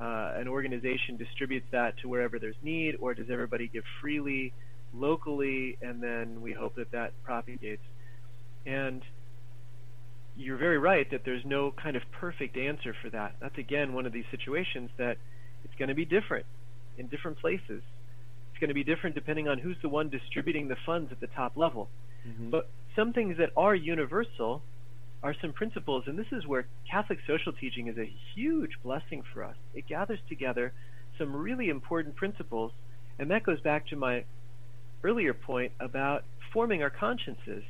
uh, 0.00 0.34
an 0.36 0.46
organization 0.46 1.16
distributes 1.16 1.66
that 1.72 1.98
to 1.98 2.08
wherever 2.08 2.38
there's 2.38 2.54
need, 2.62 2.94
or 3.00 3.14
does 3.14 3.26
everybody 3.32 3.66
give 3.66 3.82
freely 4.00 4.52
locally 4.94 5.76
and 5.82 6.00
then 6.00 6.40
we 6.40 6.52
hope 6.52 6.76
that 6.76 6.92
that 6.92 7.10
propagates? 7.24 7.82
And 8.64 9.02
you're 10.36 10.56
very 10.56 10.78
right 10.78 11.10
that 11.10 11.22
there's 11.24 11.44
no 11.44 11.72
kind 11.82 11.96
of 11.96 12.02
perfect 12.12 12.56
answer 12.56 12.94
for 13.02 13.10
that. 13.10 13.34
That's 13.40 13.58
again 13.58 13.92
one 13.92 14.06
of 14.06 14.12
these 14.12 14.26
situations 14.30 14.90
that 14.98 15.16
it's 15.64 15.74
going 15.80 15.88
to 15.88 15.96
be 15.96 16.04
different 16.04 16.46
in 16.96 17.08
different 17.08 17.40
places. 17.40 17.82
It's 18.52 18.60
going 18.60 18.68
to 18.68 18.74
be 18.74 18.84
different 18.84 19.16
depending 19.16 19.48
on 19.48 19.58
who's 19.58 19.76
the 19.82 19.88
one 19.88 20.10
distributing 20.10 20.68
the 20.68 20.76
funds 20.86 21.10
at 21.10 21.18
the 21.18 21.26
top 21.26 21.56
level. 21.56 21.88
Mm-hmm. 22.28 22.50
But 22.50 22.68
some 22.94 23.12
things 23.12 23.36
that 23.38 23.50
are 23.56 23.74
universal 23.74 24.62
are 25.22 25.34
some 25.40 25.52
principles, 25.52 26.04
and 26.06 26.18
this 26.18 26.26
is 26.30 26.46
where 26.46 26.66
Catholic 26.90 27.18
social 27.26 27.52
teaching 27.52 27.88
is 27.88 27.98
a 27.98 28.12
huge 28.34 28.70
blessing 28.84 29.22
for 29.32 29.42
us. 29.42 29.56
It 29.74 29.88
gathers 29.88 30.20
together 30.28 30.72
some 31.18 31.34
really 31.34 31.68
important 31.68 32.14
principles, 32.16 32.72
and 33.18 33.30
that 33.30 33.42
goes 33.42 33.60
back 33.60 33.88
to 33.88 33.96
my 33.96 34.24
earlier 35.02 35.34
point 35.34 35.72
about 35.80 36.24
forming 36.52 36.82
our 36.82 36.90
consciences. 36.90 37.64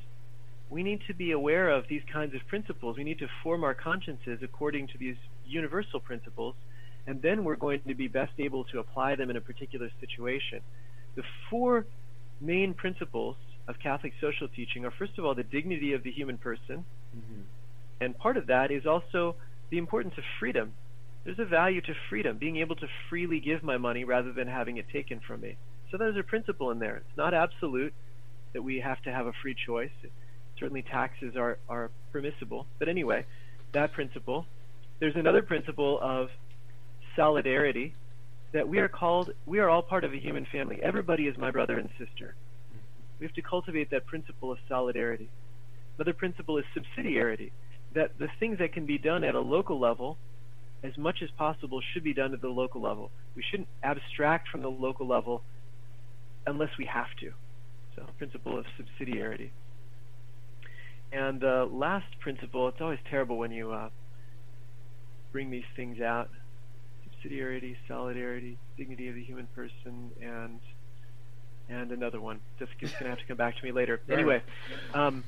We 0.71 0.83
need 0.83 1.01
to 1.07 1.15
be 1.15 1.33
aware 1.33 1.71
of 1.71 1.85
these 1.89 2.03
kinds 2.13 2.35
of 2.35 2.47
principles. 2.47 2.99
We 2.99 3.05
need 3.05 3.19
to 3.21 3.29
form 3.43 3.65
our 3.65 3.75
consciences 3.75 4.41
according 4.43 4.89
to 4.89 4.99
these 4.99 5.17
universal 5.47 6.01
principles, 6.01 6.55
and 7.07 7.23
then 7.23 7.45
we're 7.45 7.57
going 7.57 7.81
to 7.89 7.95
be 7.95 8.09
best 8.09 8.33
able 8.39 8.65
to 8.65 8.79
apply 8.79 9.17
them 9.17 9.31
in 9.31 9.37
a 9.37 9.41
particular 9.41 9.89
situation. 10.01 10.61
The 11.17 11.23
four 11.49 11.87
main 12.41 12.75
principles 12.75 13.37
of 13.69 13.79
Catholic 13.81 14.15
social 14.21 14.49
teaching 14.49 14.85
are, 14.85 14.91
first 14.91 15.19
of 15.19 15.25
all, 15.25 15.35
the 15.35 15.45
dignity 15.45 15.93
of 15.93 16.03
the 16.03 16.11
human 16.11 16.39
person. 16.39 16.85
Mm-hmm. 17.17 17.43
And 18.01 18.19
part 18.19 18.37
of 18.37 18.47
that 18.47 18.71
is 18.71 18.87
also 18.87 19.37
the 19.71 19.79
importance 19.79 20.15
of 20.17 20.25
freedom. 20.41 20.73
There's 21.25 21.39
a 21.39 21.45
value 21.45 21.83
to 21.83 21.93
freedom, 22.09 22.39
being 22.39 22.57
able 22.57 22.77
to 22.77 22.87
freely 23.11 23.41
give 23.41 23.63
my 23.63 23.77
money 23.77 24.05
rather 24.05 24.33
than 24.33 24.49
having 24.49 24.79
it 24.79 24.87
taken 24.91 25.21
from 25.27 25.43
me. 25.43 25.57
So 25.91 25.99
there's 25.99 26.17
a 26.17 26.23
principle 26.23 26.71
in 26.71 26.79
there. 26.79 26.97
It's 26.97 27.17
not 27.17 27.35
absolute, 27.35 27.93
that 28.55 28.63
we 28.63 28.81
have 28.81 29.03
to 29.03 29.13
have 29.13 29.27
a 29.27 29.33
free 29.43 29.55
choice. 29.67 29.91
Certainly, 30.59 30.83
taxes 30.91 31.37
are, 31.37 31.59
are 31.69 31.91
permissible. 32.13 32.67
But 32.79 32.89
anyway, 32.89 33.27
that 33.75 33.93
principle. 33.93 34.47
There's 35.01 35.17
another 35.17 35.43
principle 35.43 35.99
of 36.03 36.29
solidarity 37.15 37.95
that 38.53 38.67
we 38.67 38.79
are 38.79 38.89
called, 38.89 39.31
we 39.47 39.59
are 39.59 39.69
all 39.69 39.83
part 39.83 40.05
of 40.05 40.13
a 40.13 40.17
human 40.17 40.47
family. 40.51 40.79
Everybody 40.83 41.25
is 41.25 41.37
my 41.37 41.51
brother 41.51 41.79
and 41.79 41.91
sister. 41.99 42.35
We 43.19 43.27
have 43.27 43.35
to 43.35 43.43
cultivate 43.43 43.91
that 43.91 44.07
principle 44.07 44.53
of 44.53 44.59
solidarity. 44.69 45.31
Another 45.99 46.13
principle 46.13 46.59
is 46.59 46.65
subsidiarity, 46.77 47.51
that 47.95 48.19
the 48.19 48.29
things 48.39 48.59
that 48.59 48.73
can 48.73 48.87
be 48.87 48.99
done 48.99 49.25
at 49.25 49.35
a 49.35 49.41
local 49.41 49.81
level, 49.81 50.17
as 50.85 50.97
much 50.97 51.17
as 51.23 51.31
possible, 51.37 51.81
should 51.93 52.05
be 52.05 52.15
done 52.15 52.33
at 52.33 52.41
the 52.41 52.49
local 52.49 52.81
level. 52.81 53.11
We 53.35 53.43
shouldn't 53.51 53.69
abstract 53.83 54.49
from 54.49 54.63
the 54.63 54.69
local 54.69 55.09
level 55.09 55.43
unless 56.47 56.71
we 56.79 56.87
have 56.87 57.09
to. 57.21 57.33
So, 57.97 58.07
principle 58.17 58.57
of 58.57 58.65
subsidiarity. 58.79 59.51
And 61.11 61.41
the 61.41 61.63
uh, 61.63 61.67
last 61.67 62.07
principle, 62.21 62.69
it's 62.69 62.81
always 62.81 62.99
terrible 63.11 63.39
when 63.39 63.51
you 63.51 63.73
uh, 63.73 63.89
bring 65.33 65.51
these 65.51 65.65
things 65.75 66.01
out 66.01 66.29
subsidiarity, 67.25 67.77
solidarity, 67.89 68.59
dignity 68.77 69.09
of 69.09 69.15
the 69.15 69.23
human 69.23 69.49
person, 69.55 70.11
and 70.23 70.61
and 71.69 71.93
another 71.93 72.21
one. 72.21 72.41
Just, 72.59 72.73
just 72.81 72.95
going 72.95 73.05
to 73.05 73.11
have 73.11 73.19
to 73.19 73.27
come 73.27 73.37
back 73.37 73.57
to 73.57 73.65
me 73.65 73.73
later. 73.73 74.01
Right. 74.07 74.19
Anyway, 74.19 74.43
um, 74.95 75.25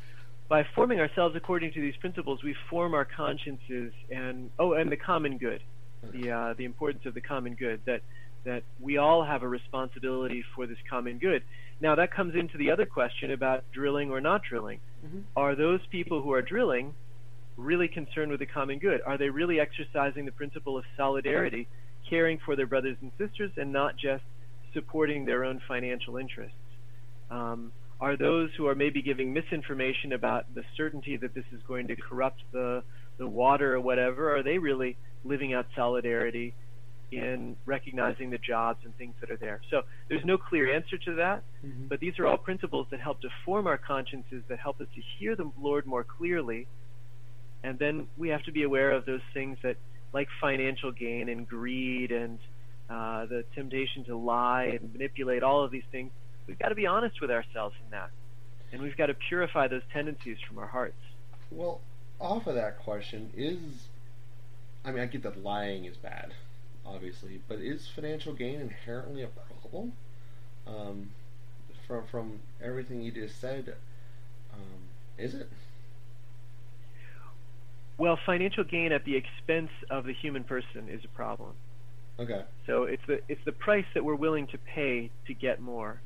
by 0.49 0.67
forming 0.75 1.01
ourselves 1.01 1.37
according 1.37 1.73
to 1.73 1.81
these 1.81 1.97
principles, 1.97 2.43
we 2.43 2.55
form 2.69 2.95
our 2.95 3.05
consciences, 3.05 3.93
and 4.11 4.51
oh, 4.59 4.73
and 4.73 4.91
the 4.91 4.97
common 4.97 5.39
good, 5.39 5.63
the 6.13 6.31
uh, 6.31 6.55
the 6.57 6.65
importance 6.65 7.07
of 7.07 7.15
the 7.15 7.21
common 7.21 7.55
good. 7.55 7.81
That 7.87 8.03
that 8.45 8.63
we 8.81 8.97
all 8.97 9.25
have 9.25 9.43
a 9.43 9.49
responsibility 9.49 10.45
for 10.55 10.67
this 10.67 10.79
common 10.89 11.19
good. 11.19 11.43
Now 11.81 11.95
that 11.95 12.13
comes 12.13 12.35
into 12.35 12.59
the 12.59 12.71
other 12.71 12.87
question 12.87 13.31
about 13.31 13.65
drilling 13.73 14.11
or 14.11 14.21
not 14.21 14.43
drilling. 14.43 14.81
Mm-hmm. 15.07 15.21
Are 15.37 15.55
those 15.55 15.81
people 15.91 16.23
who 16.23 16.33
are 16.33 16.43
drilling 16.43 16.95
really 17.57 17.89
concerned 17.89 18.31
with 18.31 18.41
the 18.41 18.47
common 18.47 18.79
good? 18.79 19.01
Are 19.07 19.19
they 19.19 19.29
really 19.29 19.61
exercising 19.61 20.25
the 20.25 20.33
principle 20.33 20.79
of 20.79 20.85
solidarity, 20.97 21.69
caring 22.09 22.39
for 22.45 22.57
their 22.57 22.67
brothers 22.67 22.97
and 23.03 23.13
sisters, 23.19 23.53
and 23.57 23.73
not 23.73 23.97
just 23.97 24.25
supporting 24.75 25.25
their 25.25 25.45
own 25.45 25.61
financial 25.67 26.17
interests? 26.17 26.57
Um, 27.31 27.73
are 28.01 28.17
those 28.17 28.51
who 28.57 28.67
are 28.67 28.75
maybe 28.75 29.03
giving 29.03 29.33
misinformation 29.33 30.13
about 30.13 30.55
the 30.55 30.63
certainty 30.77 31.17
that 31.19 31.35
this 31.35 31.45
is 31.53 31.61
going 31.69 31.89
to 31.89 31.97
corrupt 31.97 32.43
the 32.53 32.83
the 33.19 33.27
water 33.27 33.75
or 33.75 33.81
whatever? 33.81 34.35
Are 34.35 34.43
they 34.43 34.59
really 34.59 34.97
living 35.25 35.53
out 35.53 35.67
solidarity 35.77 36.55
in 37.13 37.57
recognizing 37.67 38.31
the 38.31 38.39
jobs 38.39 38.79
and 38.85 38.97
things 38.97 39.15
that 39.21 39.31
are 39.31 39.37
there? 39.37 39.61
So 39.71 39.83
there's 40.09 40.25
no 40.25 40.39
clear 40.39 40.75
answer 40.75 40.97
to 41.05 41.15
that, 41.17 41.43
mm-hmm. 41.65 41.89
but 41.89 42.01
these 42.01 42.19
are 42.19 42.27
all 42.27 42.39
principles 42.39 42.87
that 42.91 43.01
help 43.01 43.21
to 43.21 43.29
form 43.45 43.67
our 43.67 43.77
consciences, 43.77 44.43
that 44.49 44.59
help 44.59 44.81
us 44.81 44.87
to 44.95 45.03
hear 45.19 45.37
the 45.37 45.51
Lord 45.61 45.87
more 45.87 46.05
clearly, 46.05 46.67
and 47.63 47.79
then 47.79 48.07
we 48.17 48.31
have 48.31 48.43
to 48.45 48.53
be 48.53 48.63
aware 48.63 48.91
of 48.93 49.05
those 49.05 49.21
things 49.35 49.59
that, 49.63 49.77
like 50.13 50.29
financial 50.41 50.91
gain 50.91 51.29
and 51.29 51.47
greed 51.47 52.11
and 52.11 52.39
uh, 52.91 53.27
the 53.27 53.45
temptation 53.55 54.05
to 54.05 54.17
lie 54.17 54.79
and 54.81 54.93
manipulate, 54.93 55.43
all 55.43 55.63
of 55.63 55.71
these 55.71 55.85
things. 55.93 56.11
We've 56.47 56.59
got 56.59 56.71
to 56.71 56.75
be 56.75 56.87
honest 56.87 57.21
with 57.21 57.31
ourselves 57.31 57.77
in 57.85 57.91
that, 57.93 58.11
and 58.73 58.83
we've 58.83 58.97
got 58.97 59.07
to 59.07 59.15
purify 59.15 59.69
those 59.69 59.83
tendencies 59.93 60.39
from 60.47 60.59
our 60.59 60.67
hearts. 60.67 60.99
Well, 61.51 61.81
off 62.21 62.47
of 62.47 62.55
that 62.57 62.79
question, 62.81 63.31
is 63.37 63.59
I 64.85 64.91
mean, 64.91 65.03
I 65.03 65.07
get 65.07 65.23
that 65.23 65.43
lying 65.43 65.85
is 65.85 65.97
bad, 65.97 66.33
obviously, 66.85 67.41
but 67.49 67.59
is 67.59 67.87
financial 67.89 68.33
gain 68.33 68.61
inherently 68.61 69.23
a 69.23 69.29
problem? 69.29 69.93
Um, 70.67 71.11
from 71.87 72.07
from 72.07 72.41
everything 72.63 73.03
you 73.03 73.13
just 73.13 73.41
said, 73.41 73.75
um, 74.53 74.89
is 75.19 75.35
it? 75.35 75.49
Well, 77.99 78.19
financial 78.25 78.65
gain 78.65 78.93
at 78.93 79.05
the 79.05 79.17
expense 79.17 79.71
of 79.91 80.05
the 80.05 80.15
human 80.15 80.45
person 80.45 80.89
is 80.89 81.05
a 81.05 81.09
problem. 81.09 81.53
Okay. 82.19 82.43
So 82.67 82.85
it's 82.85 83.03
the 83.07 83.21
it's 83.29 83.41
the 83.45 83.53
price 83.53 83.85
that 83.95 84.05
we're 84.05 84.15
willing 84.15 84.47
to 84.49 84.59
pay 84.59 85.11
to 85.27 85.35
get 85.35 85.61
more. 85.61 86.01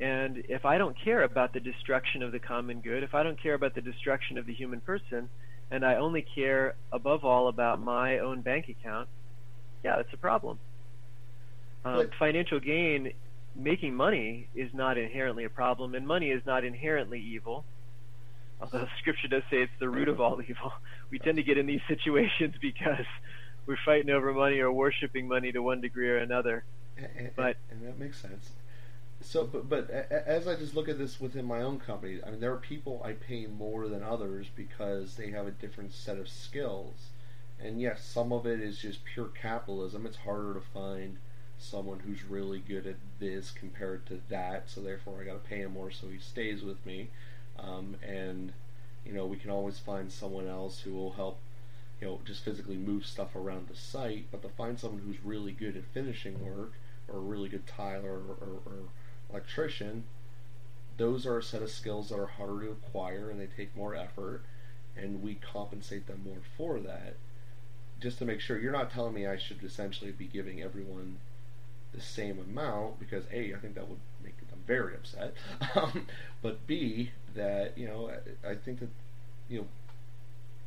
And 0.00 0.44
if 0.48 0.64
I 0.64 0.78
don't 0.78 0.96
care 1.04 1.24
about 1.24 1.52
the 1.52 1.60
destruction 1.60 2.22
of 2.22 2.32
the 2.32 2.38
common 2.38 2.80
good, 2.80 3.02
if 3.02 3.14
I 3.14 3.22
don't 3.22 3.40
care 3.40 3.54
about 3.54 3.74
the 3.74 3.80
destruction 3.80 4.38
of 4.38 4.46
the 4.46 4.54
human 4.54 4.80
person, 4.80 5.28
and 5.70 5.84
I 5.84 5.96
only 5.96 6.24
care 6.34 6.76
above 6.92 7.24
all 7.24 7.48
about 7.48 7.80
my 7.80 8.20
own 8.20 8.40
bank 8.40 8.68
account, 8.68 9.08
yeah, 9.82 9.96
that's 9.96 10.12
a 10.12 10.16
problem. 10.16 10.60
Um, 11.84 12.10
financial 12.18 12.60
gain, 12.60 13.12
making 13.56 13.94
money, 13.94 14.48
is 14.54 14.70
not 14.72 14.98
inherently 14.98 15.44
a 15.44 15.50
problem, 15.50 15.94
and 15.96 16.06
money 16.06 16.30
is 16.30 16.42
not 16.46 16.64
inherently 16.64 17.20
evil 17.20 17.64
although 18.60 18.86
Scripture 19.00 19.28
does 19.28 19.42
say 19.50 19.58
it's 19.58 19.72
the 19.80 19.88
root 19.88 20.08
of 20.08 20.20
all 20.20 20.40
evil. 20.42 20.72
We 21.10 21.18
tend 21.18 21.38
to 21.38 21.42
get 21.42 21.56
in 21.56 21.64
these 21.64 21.80
situations 21.88 22.54
because 22.60 23.06
we're 23.68 23.76
fighting 23.84 24.10
over 24.10 24.32
money 24.32 24.58
or 24.60 24.72
worshiping 24.72 25.28
money 25.28 25.52
to 25.52 25.60
one 25.62 25.80
degree 25.80 26.08
or 26.08 26.16
another. 26.16 26.64
And, 26.96 27.30
but 27.36 27.58
and 27.70 27.86
that 27.86 27.98
makes 27.98 28.18
sense. 28.18 28.50
So, 29.20 29.44
but, 29.44 29.68
but 29.68 29.90
as 29.90 30.48
I 30.48 30.54
just 30.56 30.74
look 30.74 30.88
at 30.88 30.98
this 30.98 31.20
within 31.20 31.44
my 31.44 31.60
own 31.60 31.78
company, 31.78 32.18
I 32.26 32.30
mean, 32.30 32.40
there 32.40 32.52
are 32.52 32.58
people 32.58 33.02
I 33.04 33.12
pay 33.12 33.46
more 33.46 33.86
than 33.88 34.02
others 34.02 34.46
because 34.54 35.16
they 35.16 35.30
have 35.30 35.46
a 35.46 35.50
different 35.50 35.92
set 35.92 36.18
of 36.18 36.28
skills. 36.28 37.10
And 37.60 37.80
yes, 37.80 38.04
some 38.04 38.32
of 38.32 38.46
it 38.46 38.60
is 38.60 38.78
just 38.78 39.04
pure 39.04 39.26
capitalism. 39.26 40.06
It's 40.06 40.16
harder 40.16 40.54
to 40.54 40.60
find 40.60 41.18
someone 41.58 41.98
who's 42.00 42.24
really 42.24 42.60
good 42.60 42.86
at 42.86 42.96
this 43.18 43.50
compared 43.50 44.06
to 44.06 44.20
that, 44.28 44.70
so 44.70 44.80
therefore 44.80 45.20
I 45.20 45.24
got 45.24 45.42
to 45.44 45.48
pay 45.48 45.58
him 45.58 45.72
more 45.72 45.90
so 45.90 46.06
he 46.06 46.18
stays 46.18 46.62
with 46.62 46.84
me. 46.86 47.10
Um, 47.58 47.96
and 48.06 48.52
you 49.04 49.12
know 49.12 49.26
we 49.26 49.36
can 49.36 49.50
always 49.50 49.80
find 49.80 50.12
someone 50.12 50.46
else 50.46 50.80
who 50.80 50.94
will 50.94 51.12
help 51.12 51.40
you 52.00 52.06
know 52.06 52.20
just 52.24 52.44
physically 52.44 52.76
move 52.76 53.04
stuff 53.04 53.34
around 53.34 53.68
the 53.68 53.76
site 53.76 54.26
but 54.30 54.42
to 54.42 54.48
find 54.48 54.78
someone 54.78 55.02
who's 55.04 55.24
really 55.24 55.52
good 55.52 55.76
at 55.76 55.84
finishing 55.92 56.44
work 56.44 56.72
or 57.08 57.16
a 57.16 57.20
really 57.20 57.48
good 57.48 57.66
tiler 57.66 58.18
or, 58.18 58.36
or, 58.40 58.60
or 58.66 58.78
electrician 59.30 60.04
those 60.96 61.26
are 61.26 61.38
a 61.38 61.42
set 61.42 61.62
of 61.62 61.70
skills 61.70 62.08
that 62.08 62.18
are 62.18 62.26
harder 62.26 62.66
to 62.66 62.70
acquire 62.72 63.30
and 63.30 63.40
they 63.40 63.46
take 63.46 63.76
more 63.76 63.94
effort 63.94 64.42
and 64.96 65.22
we 65.22 65.34
compensate 65.34 66.06
them 66.06 66.22
more 66.24 66.42
for 66.56 66.80
that 66.80 67.14
just 68.00 68.18
to 68.18 68.24
make 68.24 68.40
sure 68.40 68.58
you're 68.58 68.72
not 68.72 68.90
telling 68.90 69.14
me 69.14 69.26
I 69.26 69.38
should 69.38 69.62
essentially 69.62 70.12
be 70.12 70.26
giving 70.26 70.62
everyone 70.62 71.18
the 71.92 72.00
same 72.00 72.38
amount 72.38 72.98
because 72.98 73.24
a 73.32 73.54
I 73.54 73.58
think 73.58 73.74
that 73.74 73.88
would 73.88 74.00
make 74.22 74.38
them 74.38 74.60
very 74.66 74.94
upset 74.94 75.34
um, 75.74 76.06
but 76.42 76.66
b 76.66 77.10
that 77.34 77.76
you 77.76 77.86
know 77.86 78.10
I, 78.44 78.50
I 78.50 78.54
think 78.54 78.80
that 78.80 78.90
you 79.48 79.60
know 79.60 79.66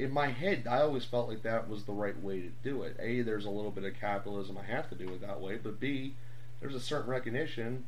in 0.02 0.12
my 0.12 0.28
head 0.28 0.68
I 0.70 0.82
always 0.82 1.06
felt 1.06 1.30
like 1.30 1.44
that 1.44 1.70
was 1.70 1.84
the 1.84 1.94
right 1.94 2.20
way 2.22 2.42
to 2.42 2.50
do 2.64 2.84
it. 2.84 2.98
A 3.00 3.22
there's 3.22 3.46
a 3.46 3.50
little 3.50 3.72
bit 3.72 3.84
of 3.84 4.00
capitalism 4.00 4.58
I 4.58 4.72
have 4.72 4.90
to 4.90 4.96
do 4.96 5.10
it 5.10 5.22
that 5.22 5.42
way, 5.42 5.58
but 5.58 5.80
B 5.80 6.16
there's 6.60 6.76
a 6.76 6.80
certain 6.80 7.10
recognition 7.10 7.86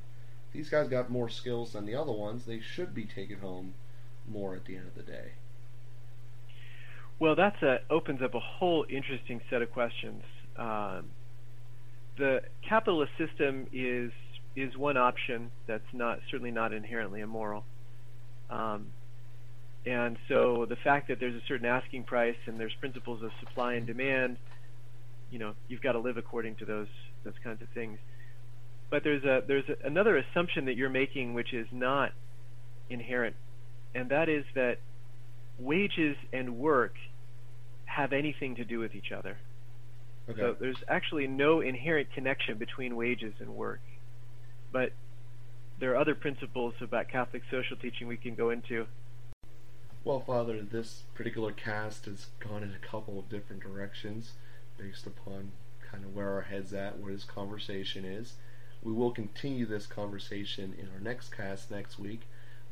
these 0.54 0.70
guys 0.70 0.88
got 0.88 1.10
more 1.10 1.30
skills 1.30 1.74
than 1.74 1.86
the 1.86 1.96
other 1.96 2.12
ones. 2.12 2.46
They 2.46 2.60
should 2.60 2.94
be 2.94 3.06
taken 3.06 3.40
home 3.40 3.74
more 4.28 4.56
at 4.56 4.66
the 4.66 4.78
end 4.78 4.88
of 4.88 4.96
the 4.96 5.12
day. 5.12 5.32
Well, 7.20 7.36
that 7.36 7.56
opens 7.90 8.22
up 8.22 8.36
a 8.36 8.40
whole 8.40 8.86
interesting 8.88 9.42
set 9.50 9.62
of 9.62 9.72
questions. 9.72 10.24
Um, 10.56 11.10
the 12.18 12.42
capitalist 12.68 13.12
system 13.18 13.68
is 13.74 14.12
is 14.56 14.78
one 14.78 14.98
option 14.98 15.50
that's 15.66 15.92
not 15.94 16.20
certainly 16.30 16.52
not 16.52 16.74
inherently 16.74 17.22
immoral. 17.22 17.66
Um, 18.52 18.88
and 19.86 20.18
so 20.30 20.66
the 20.68 20.78
fact 20.78 21.10
that 21.10 21.20
there's 21.20 21.36
a 21.36 21.46
certain 21.48 21.66
asking 21.66 22.04
price 22.04 22.38
and 22.46 22.60
there's 22.60 22.74
principles 22.80 23.22
of 23.22 23.32
supply 23.40 23.74
and 23.74 23.86
demand, 23.86 24.38
you 25.30 25.40
know, 25.40 25.54
you've 25.68 25.82
got 25.82 25.94
to 25.94 26.00
live 26.00 26.18
according 26.18 26.56
to 26.58 26.66
those 26.66 26.88
those 27.24 27.34
kinds 27.44 27.62
of 27.62 27.68
things. 27.74 28.00
But 28.90 29.04
there's 29.04 29.24
a 29.24 29.42
there's 29.46 29.66
a, 29.68 29.86
another 29.86 30.18
assumption 30.18 30.66
that 30.66 30.78
you're 30.78 30.90
making 30.90 31.34
which 31.34 31.54
is 31.54 31.68
not 31.72 32.12
inherent, 32.90 33.36
and 33.94 34.10
that 34.10 34.30
is 34.30 34.46
that 34.56 34.78
wages 35.60 36.16
and 36.32 36.58
work 36.58 36.96
have 37.86 38.14
anything 38.14 38.56
to 38.56 38.66
do 38.66 38.80
with 38.80 38.96
each 38.96 39.12
other. 39.12 39.38
Okay. 40.30 40.40
So 40.40 40.56
there's 40.60 40.78
actually 40.88 41.28
no 41.28 41.60
inherent 41.60 42.08
connection 42.14 42.58
between 42.58 42.96
wages 42.96 43.34
and 43.40 43.50
work. 43.56 43.82
But 44.72 44.94
there 45.80 45.92
are 45.92 45.98
other 45.98 46.16
principles 46.16 46.74
about 46.82 47.10
Catholic 47.10 47.44
social 47.52 47.76
teaching 47.76 48.08
we 48.08 48.18
can 48.18 48.36
go 48.36 48.50
into. 48.50 48.86
Well, 50.06 50.20
Father, 50.20 50.62
this 50.62 51.04
particular 51.14 51.54
cast 51.54 52.08
has 52.08 52.28
gone 52.42 52.62
in 52.62 52.74
a 52.74 52.86
couple 52.86 53.18
of 53.18 53.30
different 53.30 53.64
directions 53.64 54.34
based 54.78 55.08
upon 55.08 55.54
kind 55.90 56.04
of 56.04 56.14
where 56.14 56.32
our 56.32 56.42
head's 56.42 56.74
at, 56.74 57.00
where 57.00 57.14
this 57.14 57.24
conversation 57.24 58.04
is. 58.04 58.34
We 58.82 58.92
will 58.92 59.12
continue 59.12 59.66
this 59.66 59.86
conversation 59.86 60.74
in 60.78 60.90
our 60.94 61.00
next 61.00 61.30
cast 61.30 61.72
next 61.72 62.00
week. 62.00 62.24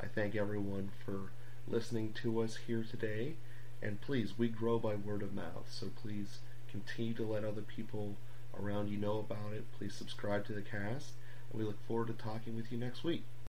I 0.02 0.08
thank 0.08 0.36
everyone 0.36 0.90
for 1.06 1.32
listening 1.70 2.12
to 2.22 2.42
us 2.42 2.58
here 2.68 2.84
today. 2.84 3.36
And 3.82 4.02
please, 4.02 4.38
we 4.38 4.50
grow 4.50 4.78
by 4.78 4.96
word 4.96 5.24
of 5.24 5.34
mouth, 5.34 5.70
so 5.70 5.88
please 6.02 6.40
continue 6.70 7.14
to 7.14 7.24
let 7.24 7.46
other 7.46 7.62
people 7.62 8.18
around 8.60 8.90
you 8.90 8.98
know 8.98 9.20
about 9.20 9.54
it. 9.54 9.64
Please 9.78 9.96
subscribe 9.96 10.46
to 10.48 10.54
the 10.54 10.62
cast. 10.62 11.14
We 11.54 11.64
look 11.64 11.82
forward 11.88 12.08
to 12.08 12.14
talking 12.14 12.58
with 12.58 12.74
you 12.74 12.78
next 12.78 13.06
week. 13.06 13.24